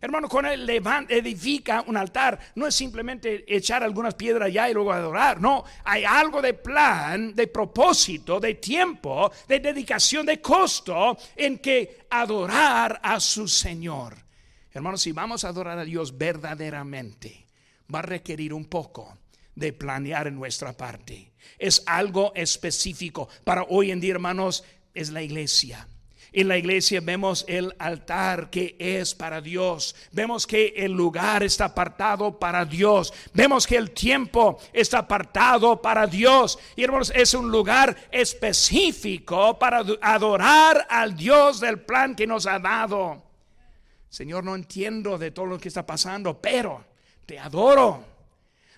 Hermano, 0.00 0.28
cuando 0.28 0.50
él 0.50 0.66
levanta, 0.66 1.14
edifica 1.14 1.82
un 1.86 1.96
altar, 1.96 2.38
no 2.54 2.66
es 2.66 2.74
simplemente 2.74 3.44
echar 3.48 3.82
algunas 3.82 4.14
piedras 4.14 4.46
allá 4.46 4.68
y 4.68 4.74
luego 4.74 4.92
adorar. 4.92 5.40
No, 5.40 5.64
hay 5.84 6.04
algo 6.04 6.42
de 6.42 6.54
plan, 6.54 7.34
de 7.34 7.46
propósito, 7.46 8.38
de 8.38 8.54
tiempo, 8.54 9.32
de 9.48 9.60
dedicación, 9.60 10.26
de 10.26 10.40
costo 10.40 11.16
en 11.34 11.58
que 11.58 12.06
adorar 12.10 13.00
a 13.02 13.18
su 13.20 13.48
Señor. 13.48 14.16
Hermanos, 14.72 15.00
si 15.00 15.12
vamos 15.12 15.44
a 15.44 15.48
adorar 15.48 15.78
a 15.78 15.84
Dios 15.84 16.18
verdaderamente, 16.18 17.46
va 17.92 18.00
a 18.00 18.02
requerir 18.02 18.52
un 18.52 18.66
poco 18.66 19.16
de 19.54 19.72
planear 19.72 20.26
en 20.26 20.36
nuestra 20.36 20.76
parte. 20.76 21.32
Es 21.58 21.82
algo 21.86 22.32
específico. 22.34 23.28
Para 23.44 23.62
hoy 23.62 23.90
en 23.90 24.00
día, 24.00 24.12
hermanos, 24.12 24.64
es 24.92 25.10
la 25.10 25.22
iglesia. 25.22 25.88
En 26.36 26.48
la 26.48 26.58
iglesia 26.58 27.00
vemos 27.00 27.46
el 27.48 27.74
altar 27.78 28.50
que 28.50 28.76
es 28.78 29.14
para 29.14 29.40
Dios. 29.40 29.96
Vemos 30.12 30.46
que 30.46 30.74
el 30.76 30.92
lugar 30.92 31.42
está 31.42 31.64
apartado 31.64 32.38
para 32.38 32.66
Dios. 32.66 33.10
Vemos 33.32 33.66
que 33.66 33.76
el 33.76 33.92
tiempo 33.92 34.58
está 34.70 34.98
apartado 34.98 35.80
para 35.80 36.06
Dios. 36.06 36.58
Y 36.76 36.84
hermanos, 36.84 37.10
es 37.14 37.32
un 37.32 37.50
lugar 37.50 37.96
específico 38.10 39.58
para 39.58 39.82
adorar 40.02 40.86
al 40.90 41.16
Dios 41.16 41.58
del 41.58 41.80
plan 41.80 42.14
que 42.14 42.26
nos 42.26 42.44
ha 42.44 42.58
dado. 42.58 43.22
Señor, 44.10 44.44
no 44.44 44.54
entiendo 44.54 45.16
de 45.16 45.30
todo 45.30 45.46
lo 45.46 45.58
que 45.58 45.68
está 45.68 45.86
pasando, 45.86 46.38
pero 46.38 46.84
te 47.24 47.38
adoro. 47.38 48.15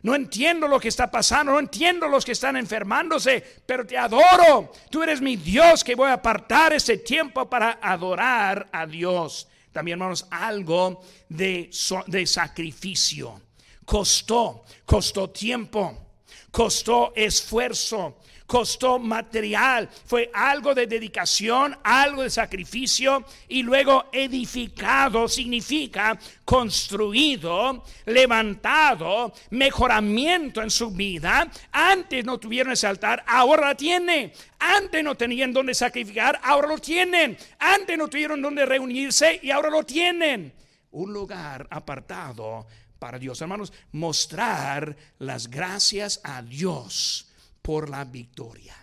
No 0.02 0.14
entiendo 0.14 0.68
lo 0.68 0.78
que 0.78 0.88
está 0.88 1.10
pasando, 1.10 1.52
no 1.52 1.58
entiendo 1.58 2.06
los 2.08 2.24
que 2.24 2.32
están 2.32 2.56
enfermándose, 2.56 3.42
pero 3.66 3.84
te 3.86 3.98
adoro. 3.98 4.72
Tú 4.90 5.02
eres 5.02 5.20
mi 5.20 5.36
Dios 5.36 5.82
que 5.82 5.94
voy 5.94 6.08
a 6.08 6.14
apartar 6.14 6.72
ese 6.72 6.98
tiempo 6.98 7.48
para 7.48 7.78
adorar 7.82 8.68
a 8.72 8.86
Dios. 8.86 9.48
También, 9.72 9.96
hermanos, 9.96 10.26
algo 10.30 11.00
de, 11.28 11.70
de 12.06 12.26
sacrificio. 12.26 13.42
Costó, 13.84 14.64
costó 14.84 15.30
tiempo, 15.30 16.06
costó 16.50 17.12
esfuerzo, 17.16 18.18
costó 18.48 18.98
material, 18.98 19.90
fue 20.06 20.30
algo 20.32 20.74
de 20.74 20.86
dedicación, 20.86 21.76
algo 21.84 22.22
de 22.22 22.30
sacrificio 22.30 23.22
y 23.46 23.62
luego 23.62 24.06
edificado 24.10 25.28
significa 25.28 26.18
construido, 26.46 27.84
levantado, 28.06 29.34
mejoramiento 29.50 30.62
en 30.62 30.70
su 30.70 30.90
vida. 30.90 31.46
Antes 31.70 32.24
no 32.24 32.38
tuvieron 32.38 32.72
ese 32.72 32.86
altar, 32.86 33.22
ahora 33.26 33.74
tiene. 33.74 34.32
Antes 34.58 35.04
no 35.04 35.14
tenían 35.14 35.52
donde 35.52 35.74
sacrificar, 35.74 36.40
ahora 36.42 36.68
lo 36.68 36.78
tienen. 36.78 37.36
Antes 37.58 37.98
no 37.98 38.08
tuvieron 38.08 38.40
donde 38.40 38.64
reunirse 38.64 39.40
y 39.42 39.50
ahora 39.50 39.68
lo 39.68 39.82
tienen. 39.82 40.54
Un 40.92 41.12
lugar 41.12 41.66
apartado 41.70 42.66
para 42.98 43.18
Dios. 43.18 43.42
Hermanos, 43.42 43.74
mostrar 43.92 44.96
las 45.18 45.50
gracias 45.50 46.22
a 46.24 46.40
Dios 46.40 47.27
por 47.62 47.88
la 47.88 48.04
victoria, 48.04 48.76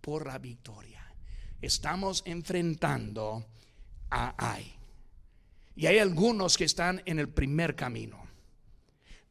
por 0.00 0.26
la 0.26 0.38
victoria. 0.38 1.04
Estamos 1.60 2.22
enfrentando 2.26 3.46
a 4.10 4.34
Ai. 4.36 4.72
Y 5.74 5.86
hay 5.86 5.98
algunos 5.98 6.56
que 6.56 6.64
están 6.64 7.02
en 7.06 7.18
el 7.18 7.28
primer 7.28 7.74
camino, 7.74 8.26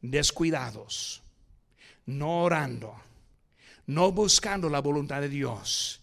descuidados, 0.00 1.22
no 2.06 2.42
orando, 2.42 2.96
no 3.86 4.12
buscando 4.12 4.68
la 4.68 4.80
voluntad 4.80 5.20
de 5.20 5.28
Dios. 5.28 6.02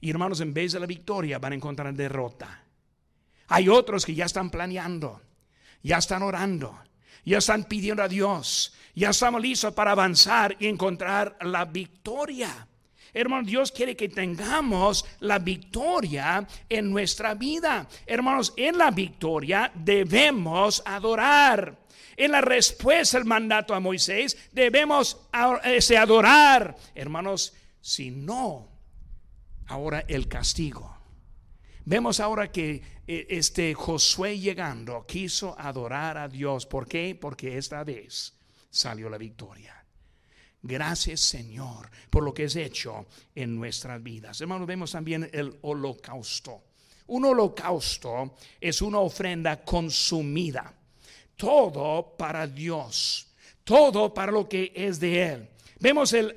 Y 0.00 0.10
hermanos, 0.10 0.40
en 0.40 0.54
vez 0.54 0.72
de 0.72 0.80
la 0.80 0.86
victoria 0.86 1.38
van 1.38 1.52
a 1.52 1.56
encontrar 1.56 1.92
derrota. 1.94 2.64
Hay 3.48 3.68
otros 3.68 4.06
que 4.06 4.14
ya 4.14 4.26
están 4.26 4.50
planeando, 4.50 5.20
ya 5.82 5.98
están 5.98 6.22
orando, 6.22 6.78
ya 7.24 7.38
están 7.38 7.64
pidiendo 7.64 8.02
a 8.02 8.08
Dios, 8.08 8.74
ya 8.94 9.10
estamos 9.10 9.40
listos 9.40 9.72
para 9.74 9.92
avanzar 9.92 10.56
y 10.58 10.66
encontrar 10.66 11.36
la 11.42 11.64
victoria. 11.64 12.66
Hermanos, 13.12 13.46
Dios 13.46 13.72
quiere 13.72 13.96
que 13.96 14.08
tengamos 14.08 15.04
la 15.20 15.38
victoria 15.38 16.46
en 16.68 16.90
nuestra 16.90 17.34
vida. 17.34 17.88
Hermanos, 18.06 18.52
en 18.56 18.78
la 18.78 18.90
victoria 18.90 19.70
debemos 19.74 20.82
adorar. 20.84 21.76
En 22.16 22.32
la 22.32 22.40
respuesta 22.40 23.18
al 23.18 23.24
mandato 23.24 23.74
a 23.74 23.80
Moisés 23.80 24.36
debemos 24.52 25.16
adorar. 25.32 26.76
Hermanos, 26.94 27.54
si 27.80 28.10
no, 28.10 28.68
ahora 29.66 30.04
el 30.06 30.28
castigo. 30.28 30.99
Vemos 31.84 32.20
ahora 32.20 32.52
que 32.52 32.82
eh, 33.06 33.26
este 33.30 33.74
Josué 33.74 34.38
llegando 34.38 35.04
quiso 35.06 35.58
adorar 35.58 36.18
a 36.18 36.28
Dios. 36.28 36.66
¿Por 36.66 36.86
qué? 36.86 37.16
Porque 37.18 37.56
esta 37.56 37.82
vez 37.84 38.34
salió 38.70 39.08
la 39.08 39.18
victoria. 39.18 39.76
Gracias 40.62 41.20
Señor 41.20 41.90
por 42.10 42.22
lo 42.22 42.34
que 42.34 42.44
has 42.44 42.56
hecho 42.56 43.06
en 43.34 43.56
nuestras 43.56 44.02
vidas. 44.02 44.40
Hermanos, 44.40 44.66
vemos 44.66 44.92
también 44.92 45.28
el 45.32 45.58
holocausto. 45.62 46.64
Un 47.06 47.24
holocausto 47.24 48.36
es 48.60 48.82
una 48.82 48.98
ofrenda 48.98 49.64
consumida. 49.64 50.72
Todo 51.34 52.14
para 52.16 52.46
Dios. 52.46 53.26
Todo 53.64 54.12
para 54.12 54.30
lo 54.30 54.48
que 54.48 54.72
es 54.74 55.00
de 55.00 55.22
Él. 55.22 55.48
Vemos 55.80 56.12
el, 56.12 56.34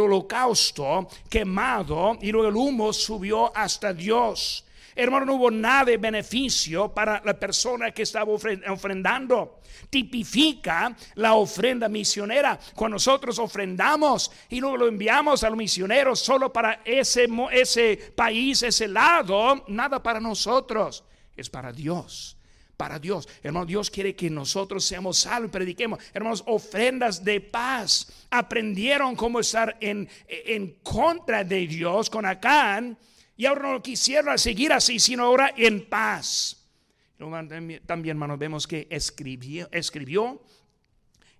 holocausto 0.00 1.08
quemado 1.28 2.16
y 2.22 2.32
luego 2.32 2.48
el 2.48 2.56
humo 2.56 2.92
subió 2.92 3.54
hasta 3.54 3.92
Dios. 3.92 4.64
Hermano, 4.94 5.26
no 5.26 5.34
hubo 5.34 5.50
nada 5.50 5.84
de 5.84 5.98
beneficio 5.98 6.88
para 6.88 7.20
la 7.22 7.38
persona 7.38 7.90
que 7.90 8.02
estaba 8.02 8.32
ofrendando. 8.32 9.60
Tipifica 9.90 10.96
la 11.16 11.34
ofrenda 11.34 11.86
misionera. 11.90 12.58
Cuando 12.74 12.94
nosotros 12.94 13.38
ofrendamos 13.38 14.30
y 14.48 14.58
luego 14.58 14.78
lo 14.78 14.88
enviamos 14.88 15.44
a 15.44 15.50
los 15.50 15.58
misioneros 15.58 16.20
solo 16.20 16.50
para 16.50 16.80
ese, 16.82 17.28
ese 17.52 18.12
país, 18.16 18.62
ese 18.62 18.88
lado, 18.88 19.64
nada 19.68 20.02
para 20.02 20.18
nosotros, 20.18 21.04
es 21.36 21.50
para 21.50 21.72
Dios 21.72 22.35
para 22.76 22.98
Dios. 22.98 23.28
Hermano, 23.42 23.66
Dios 23.66 23.90
quiere 23.90 24.14
que 24.14 24.28
nosotros 24.30 24.84
seamos 24.84 25.18
salvos 25.18 25.50
prediquemos. 25.50 25.98
Hermanos, 26.12 26.42
ofrendas 26.46 27.24
de 27.24 27.40
paz. 27.40 28.26
Aprendieron 28.30 29.16
cómo 29.16 29.40
estar 29.40 29.76
en, 29.80 30.08
en 30.28 30.78
contra 30.82 31.44
de 31.44 31.66
Dios 31.66 32.10
con 32.10 32.26
Acán 32.26 32.98
y 33.36 33.44
ahora 33.44 33.72
no 33.72 33.82
quisiera 33.82 34.38
seguir 34.38 34.72
así, 34.72 34.98
sino 34.98 35.24
ahora 35.24 35.52
en 35.56 35.86
paz. 35.88 36.62
También, 37.18 38.16
hermanos, 38.16 38.38
vemos 38.38 38.66
que 38.66 38.86
escribió, 38.90 39.68
escribió 39.72 40.42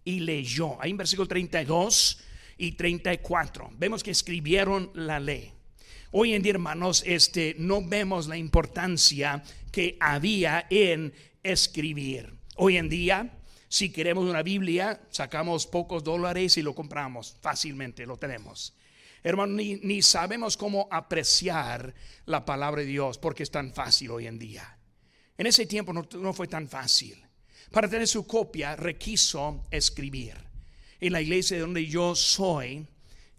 y 0.05 0.21
leyó. 0.21 0.81
Ahí 0.81 0.91
en 0.91 0.97
versículo 0.97 1.27
32 1.27 2.23
y 2.59 2.73
34. 2.73 3.71
Vemos 3.77 4.03
que 4.03 4.11
escribieron 4.11 4.91
la 4.95 5.21
ley. 5.21 5.56
Hoy 6.19 6.33
en 6.33 6.41
día, 6.41 6.53
hermanos, 6.53 7.03
este, 7.05 7.55
no 7.59 7.83
vemos 7.83 8.27
la 8.27 8.39
importancia 8.39 9.43
que 9.71 9.99
había 10.01 10.67
en 10.71 11.13
escribir. 11.43 12.33
Hoy 12.57 12.79
en 12.79 12.89
día, 12.89 13.39
si 13.69 13.93
queremos 13.93 14.25
una 14.25 14.43
Biblia, 14.43 14.99
sacamos 15.11 15.67
pocos 15.67 16.03
dólares 16.03 16.57
y 16.57 16.63
lo 16.63 16.75
compramos 16.75 17.37
fácilmente, 17.43 18.07
lo 18.07 18.17
tenemos. 18.17 18.75
Hermano, 19.23 19.53
ni, 19.57 20.01
sabemos 20.01 20.57
cómo 20.57 20.89
apreciar 20.91 21.95
la 22.25 22.47
palabra 22.47 22.81
de 22.81 22.87
Dios 22.87 23.19
porque 23.19 23.43
es 23.43 23.51
tan 23.51 23.75
fácil 23.75 24.13
hoy 24.13 24.27
en 24.27 24.39
día. 24.39 24.79
En 25.37 25.47
ese 25.47 25.67
tiempo 25.67 25.93
no, 25.93 26.33
fue 26.33 26.49
tan 26.49 26.67
fácil. 26.67 27.23
Para 27.71 27.91
tener 27.91 28.09
su 28.09 28.27
copia 28.27 28.75
requiso 28.75 29.67
escribir. 29.71 30.33
En 30.99 31.13
la 31.13 31.21
iglesia 31.21 31.61
donde 31.61 31.85
yo 31.85 32.15
soy, 32.15 32.87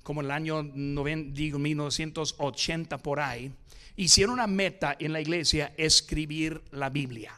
como 0.08 0.22
el 0.22 0.32
año 0.32 0.64
digo, 0.64 1.60
1980 1.60 2.98
por 3.00 3.20
ahí, 3.20 3.52
hicieron 3.98 4.36
una 4.36 4.48
meta 4.48 4.96
en 4.98 5.12
la 5.12 5.20
iglesia 5.20 5.74
escribir 5.76 6.64
la 6.72 6.90
Biblia. 6.90 7.34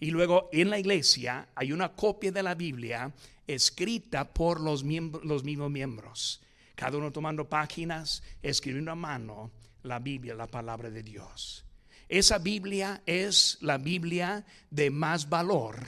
Y 0.00 0.10
luego 0.10 0.48
en 0.50 0.68
la 0.68 0.80
iglesia 0.80 1.46
hay 1.54 1.70
una 1.70 1.92
copia 1.92 2.32
de 2.32 2.42
la 2.42 2.56
Biblia 2.56 3.12
escrita 3.46 4.24
por 4.34 4.60
los, 4.60 4.82
los 4.82 5.44
mismos 5.44 5.70
miembros 5.70 6.40
cada 6.74 6.98
uno 6.98 7.12
tomando 7.12 7.48
páginas, 7.48 8.24
escribiendo 8.42 8.90
a 8.90 8.96
mano 8.96 9.52
la 9.84 10.00
Biblia, 10.00 10.34
la 10.34 10.48
palabra 10.48 10.90
de 10.90 11.04
Dios. 11.04 11.64
Esa 12.08 12.38
Biblia 12.38 13.00
es 13.06 13.58
la 13.60 13.78
Biblia 13.78 14.44
de 14.70 14.90
más 14.90 15.28
valor 15.28 15.78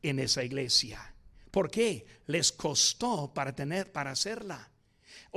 en 0.00 0.20
esa 0.20 0.44
iglesia. 0.44 1.12
¿Por 1.50 1.72
qué? 1.72 2.06
Les 2.28 2.52
costó 2.52 3.34
para 3.34 3.52
tener, 3.52 3.90
para 3.90 4.12
hacerla. 4.12 4.70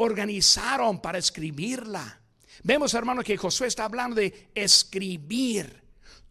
Organizaron 0.01 1.01
para 1.01 1.17
escribirla. 1.17 2.21
Vemos, 2.63 2.93
hermano, 2.93 3.23
que 3.23 3.37
Josué 3.37 3.67
está 3.67 3.85
hablando 3.85 4.15
de 4.15 4.49
escribir. 4.55 5.81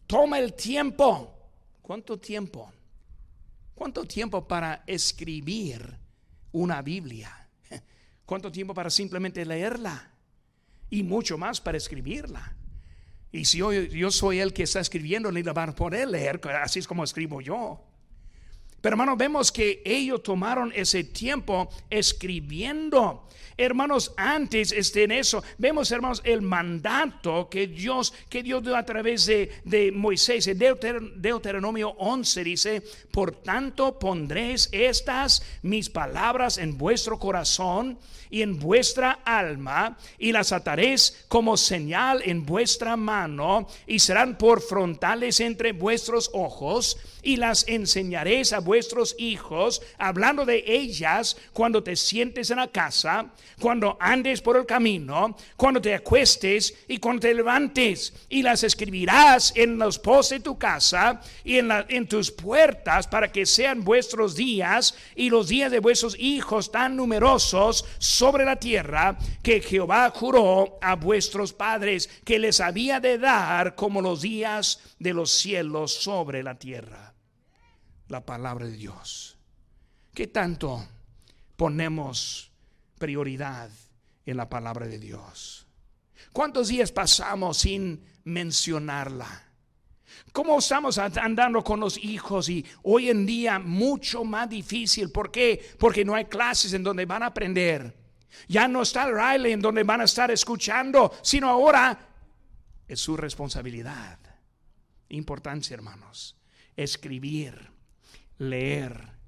Toma 0.07 0.39
el 0.39 0.53
tiempo. 0.53 1.35
¿Cuánto 1.81 2.19
tiempo? 2.19 2.71
¿Cuánto 3.73 4.05
tiempo 4.05 4.47
para 4.47 4.83
escribir 4.85 5.97
una 6.51 6.81
Biblia? 6.81 7.47
¿Cuánto 8.25 8.51
tiempo 8.51 8.73
para 8.73 8.89
simplemente 8.89 9.45
leerla? 9.45 10.11
Y 10.89 11.03
mucho 11.03 11.37
más 11.37 11.61
para 11.61 11.77
escribirla. 11.77 12.55
Y 13.31 13.45
si 13.45 13.59
yo, 13.59 13.71
yo 13.71 14.11
soy 14.11 14.39
el 14.39 14.53
que 14.53 14.63
está 14.63 14.79
escribiendo, 14.79 15.31
ni 15.31 15.43
la 15.43 15.53
van 15.53 15.69
a 15.69 15.75
poder 15.75 16.07
leer, 16.07 16.41
así 16.61 16.79
es 16.79 16.87
como 16.87 17.03
escribo 17.03 17.41
yo. 17.41 17.88
Pero 18.81 18.93
hermanos, 18.93 19.17
vemos 19.17 19.51
que 19.51 19.81
ellos 19.85 20.23
tomaron 20.23 20.71
ese 20.75 21.03
tiempo 21.03 21.69
escribiendo. 21.89 23.25
Hermanos, 23.59 24.13
antes 24.15 24.71
este, 24.71 25.03
en 25.03 25.11
eso, 25.11 25.43
vemos, 25.57 25.91
hermanos, 25.91 26.21
el 26.23 26.41
mandato 26.41 27.49
que 27.49 27.67
Dios, 27.67 28.13
que 28.29 28.41
Dios 28.41 28.63
dio 28.63 28.73
a 28.77 28.85
través 28.85 29.25
de, 29.25 29.51
de 29.65 29.91
Moisés. 29.91 30.47
En 30.47 30.57
Deuteronomio 31.17 31.89
11 31.97 32.43
dice, 32.45 32.81
por 33.11 33.33
tanto 33.33 33.99
pondréis 33.99 34.69
estas 34.71 35.43
mis 35.61 35.89
palabras 35.89 36.57
en 36.57 36.77
vuestro 36.77 37.19
corazón 37.19 37.99
y 38.29 38.43
en 38.43 38.59
vuestra 38.59 39.19
alma, 39.25 39.97
y 40.17 40.31
las 40.31 40.51
ataréis 40.51 41.25
como 41.27 41.57
señal 41.57 42.21
en 42.23 42.45
vuestra 42.45 42.95
mano, 42.95 43.67
y 43.87 43.99
serán 43.99 44.37
por 44.37 44.61
frontales 44.61 45.39
entre 45.39 45.73
vuestros 45.73 46.29
ojos, 46.33 46.97
y 47.21 47.37
las 47.37 47.67
enseñaréis 47.67 48.53
a 48.53 48.59
vuestros 48.59 49.15
hijos, 49.17 49.81
hablando 49.97 50.45
de 50.45 50.63
ellas 50.65 51.37
cuando 51.53 51.83
te 51.83 51.95
sientes 51.95 52.49
en 52.51 52.57
la 52.57 52.67
casa, 52.67 53.27
cuando 53.59 53.97
andes 53.99 54.41
por 54.41 54.57
el 54.57 54.65
camino, 54.65 55.35
cuando 55.57 55.81
te 55.81 55.93
acuestes 55.93 56.73
y 56.87 56.97
cuando 56.97 57.21
te 57.21 57.33
levantes, 57.33 58.13
y 58.29 58.41
las 58.41 58.63
escribirás 58.63 59.53
en 59.55 59.77
los 59.77 59.99
postes 59.99 60.39
de 60.39 60.43
tu 60.43 60.57
casa 60.57 61.21
y 61.43 61.57
en, 61.57 62.07
tus 62.07 62.31
puertas 62.31 63.07
para 63.07 63.31
que 63.31 63.45
sean 63.45 63.83
vuestros 63.83 64.35
días 64.35 64.95
y 65.15 65.29
los 65.29 65.47
días 65.47 65.71
de 65.71 65.79
vuestros 65.79 66.15
hijos 66.17 66.71
tan 66.71 66.95
numerosos 66.95 67.85
sobre 67.97 68.45
la 68.45 68.55
tierra 68.55 69.17
que 69.43 69.61
Jehová 69.61 70.11
juró 70.15 70.77
a 70.81 70.95
vuestros 70.95 71.53
padres 71.53 72.09
que 72.23 72.39
les 72.39 72.59
había 72.59 72.99
de 72.99 73.17
dar 73.17 73.75
como 73.75 74.01
los 74.01 74.21
días 74.21 74.79
de 74.99 75.13
los 75.13 75.31
cielos 75.31 75.93
sobre 75.93 76.43
la 76.43 76.55
tierra. 76.55 77.08
La 78.09 78.25
palabra 78.25 78.65
de 78.65 78.73
Dios. 78.73 79.37
¿Qué 80.13 80.27
tanto 80.27 80.85
ponemos 81.55 82.51
prioridad 82.97 83.69
en 84.25 84.37
la 84.37 84.49
palabra 84.49 84.87
de 84.87 84.99
Dios? 84.99 85.65
¿Cuántos 86.33 86.67
días 86.67 86.91
pasamos 86.91 87.59
sin 87.59 88.03
mencionarla? 88.23 89.43
¿Cómo 90.31 90.59
estamos 90.59 90.97
andando 90.97 91.63
con 91.63 91.79
los 91.79 91.97
hijos? 91.97 92.49
Y 92.49 92.65
hoy 92.83 93.09
en 93.09 93.25
día 93.25 93.59
mucho 93.59 94.23
más 94.23 94.49
difícil. 94.49 95.11
¿Por 95.11 95.31
qué? 95.31 95.75
Porque 95.79 96.03
no 96.03 96.15
hay 96.15 96.25
clases 96.25 96.73
en 96.73 96.83
donde 96.83 97.05
van 97.05 97.23
a 97.23 97.27
aprender. 97.27 97.95
Ya 98.47 98.67
no 98.67 98.81
está 98.81 99.05
el 99.05 99.15
Riley 99.15 99.53
en 99.53 99.61
donde 99.61 99.83
van 99.83 100.01
a 100.01 100.05
estar 100.05 100.29
escuchando, 100.31 101.13
sino 101.21 101.49
ahora 101.49 101.97
es 102.87 102.99
su 102.99 103.15
responsabilidad. 103.17 104.19
Importancia, 105.09 105.73
hermanos. 105.73 106.35
Escribir, 106.75 107.71
leer. 108.39 109.19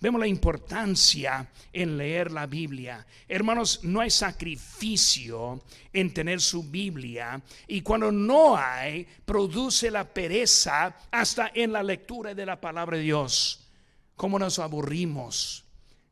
Vemos 0.00 0.20
la 0.20 0.28
importancia 0.28 1.50
en 1.72 1.98
leer 1.98 2.30
la 2.30 2.46
Biblia. 2.46 3.04
Hermanos, 3.26 3.80
no 3.82 4.00
hay 4.00 4.10
sacrificio 4.10 5.64
en 5.92 6.14
tener 6.14 6.40
su 6.40 6.62
Biblia 6.62 7.42
y 7.66 7.80
cuando 7.82 8.12
no 8.12 8.56
hay, 8.56 9.06
produce 9.24 9.90
la 9.90 10.04
pereza 10.04 10.96
hasta 11.10 11.50
en 11.52 11.72
la 11.72 11.82
lectura 11.82 12.32
de 12.32 12.46
la 12.46 12.60
palabra 12.60 12.96
de 12.96 13.02
Dios. 13.02 13.68
¿Cómo 14.14 14.38
nos 14.38 14.60
aburrimos 14.60 15.64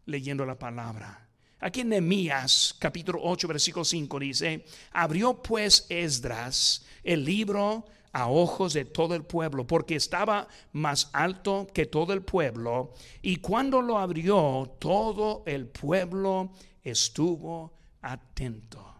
leyendo 0.04 0.44
la 0.44 0.58
palabra? 0.58 1.25
Aquí 1.58 1.80
en 1.80 1.88
Nehemías 1.88 2.74
capítulo 2.78 3.20
8 3.22 3.48
versículo 3.48 3.84
5 3.84 4.18
dice, 4.18 4.64
abrió 4.92 5.42
pues 5.42 5.86
Esdras 5.88 6.84
el 7.02 7.24
libro 7.24 7.86
a 8.12 8.28
ojos 8.28 8.72
de 8.72 8.84
todo 8.84 9.14
el 9.14 9.24
pueblo, 9.24 9.66
porque 9.66 9.96
estaba 9.96 10.48
más 10.72 11.10
alto 11.12 11.66
que 11.72 11.84
todo 11.84 12.14
el 12.14 12.22
pueblo, 12.22 12.94
y 13.20 13.36
cuando 13.36 13.82
lo 13.82 13.98
abrió, 13.98 14.74
todo 14.78 15.42
el 15.46 15.66
pueblo 15.66 16.50
estuvo 16.82 17.74
atento 18.00 18.94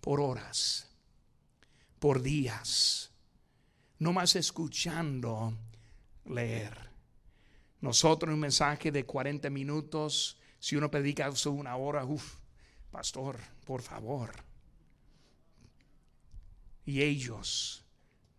por 0.00 0.20
horas, 0.20 0.88
por 2.00 2.20
días, 2.20 3.12
no 4.00 4.12
más 4.12 4.34
escuchando 4.34 5.54
leer. 6.24 6.90
Nosotros 7.80 8.34
un 8.34 8.40
mensaje 8.40 8.90
de 8.90 9.04
40 9.04 9.50
minutos 9.50 10.36
si 10.58 10.76
uno 10.76 10.90
predica 10.90 11.30
una 11.46 11.76
hora, 11.76 12.04
uff, 12.04 12.36
pastor, 12.90 13.38
por 13.64 13.82
favor. 13.82 14.32
Y 16.84 17.02
ellos, 17.02 17.84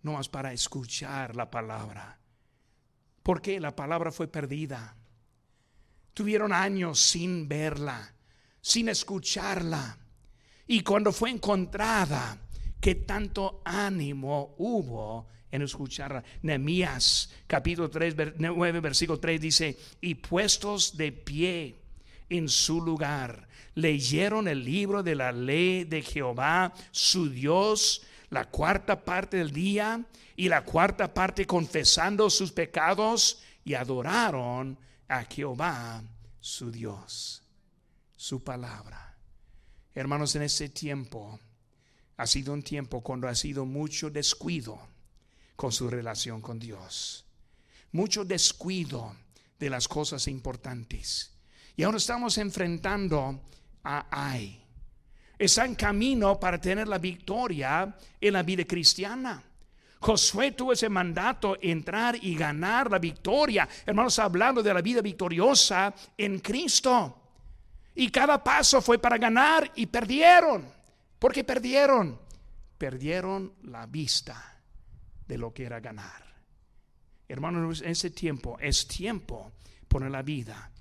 no 0.03 0.13
más 0.13 0.29
para 0.29 0.53
escuchar 0.53 1.35
la 1.35 1.49
palabra. 1.49 2.19
Porque 3.23 3.59
la 3.59 3.75
palabra 3.75 4.11
fue 4.11 4.27
perdida. 4.27 4.95
Tuvieron 6.13 6.53
años 6.53 6.99
sin 6.99 7.47
verla, 7.47 8.13
sin 8.61 8.89
escucharla. 8.89 9.97
Y 10.65 10.81
cuando 10.81 11.11
fue 11.11 11.29
encontrada, 11.29 12.37
que 12.79 12.95
tanto 12.95 13.61
ánimo 13.65 14.55
hubo 14.57 15.27
en 15.51 15.61
escucharla. 15.61 16.23
Nehemías 16.41 17.31
capítulo 17.47 17.89
3, 17.89 18.15
9, 18.37 18.79
versículo 18.79 19.19
3 19.19 19.41
dice, 19.41 19.77
y 20.01 20.15
puestos 20.15 20.95
de 20.97 21.11
pie 21.11 21.86
en 22.29 22.49
su 22.49 22.81
lugar. 22.81 23.47
Leyeron 23.75 24.47
el 24.47 24.63
libro 24.63 25.03
de 25.03 25.15
la 25.15 25.31
ley 25.31 25.83
de 25.83 26.01
Jehová, 26.01 26.73
su 26.91 27.29
Dios, 27.29 28.01
la 28.29 28.45
cuarta 28.45 29.03
parte 29.03 29.37
del 29.37 29.51
día 29.51 30.05
y 30.35 30.49
la 30.49 30.63
cuarta 30.63 31.13
parte 31.13 31.45
confesando 31.45 32.29
sus 32.29 32.51
pecados 32.51 33.41
y 33.63 33.73
adoraron 33.73 34.77
a 35.07 35.23
Jehová, 35.23 36.03
su 36.39 36.71
Dios, 36.71 37.43
su 38.15 38.43
palabra. 38.43 39.17
Hermanos, 39.93 40.35
en 40.35 40.43
ese 40.43 40.69
tiempo 40.69 41.39
ha 42.17 42.27
sido 42.27 42.53
un 42.53 42.63
tiempo 42.63 43.01
cuando 43.01 43.27
ha 43.27 43.35
sido 43.35 43.65
mucho 43.65 44.09
descuido 44.09 44.79
con 45.55 45.71
su 45.71 45.89
relación 45.89 46.41
con 46.41 46.59
Dios, 46.59 47.25
mucho 47.91 48.25
descuido 48.25 49.15
de 49.59 49.69
las 49.69 49.87
cosas 49.87 50.27
importantes. 50.27 51.36
Y 51.77 51.83
ahora 51.83 51.97
estamos 51.97 52.35
enfrentando 52.39 53.39
a 53.83 54.07
Ai. 54.09 54.59
Está 55.37 55.63
en 55.63 55.75
camino 55.75 56.39
para 56.39 56.59
tener 56.59 56.87
la 56.87 56.97
victoria 56.97 57.95
en 58.19 58.33
la 58.33 58.41
vida 58.41 58.65
cristiana. 58.65 59.43
Josué 59.99 60.53
tuvo 60.53 60.73
ese 60.73 60.89
mandato, 60.89 61.55
entrar 61.61 62.17
y 62.19 62.35
ganar 62.35 62.89
la 62.89 62.97
victoria. 62.97 63.69
Hermanos, 63.85 64.17
hablando 64.17 64.63
de 64.63 64.73
la 64.73 64.81
vida 64.81 65.01
victoriosa 65.01 65.93
en 66.17 66.39
Cristo. 66.39 67.21
Y 67.93 68.09
cada 68.09 68.43
paso 68.43 68.81
fue 68.81 68.97
para 68.97 69.19
ganar 69.19 69.71
y 69.75 69.85
perdieron. 69.85 70.65
¿Por 71.19 71.31
qué 71.31 71.43
perdieron? 71.43 72.19
Perdieron 72.75 73.53
la 73.65 73.85
vista 73.85 74.63
de 75.27 75.37
lo 75.37 75.53
que 75.53 75.65
era 75.65 75.79
ganar. 75.79 76.25
Hermanos, 77.27 77.83
en 77.83 77.91
ese 77.91 78.09
tiempo 78.09 78.57
es 78.59 78.87
tiempo 78.87 79.51
poner 79.87 80.09
la 80.09 80.23
vida 80.23 80.71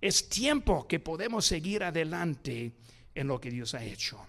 es 0.00 0.28
tiempo 0.28 0.86
que 0.86 1.00
podemos 1.00 1.46
seguir 1.46 1.82
adelante 1.84 2.72
en 3.14 3.26
lo 3.26 3.40
que 3.40 3.50
Dios 3.50 3.74
ha 3.74 3.84
hecho. 3.84 4.24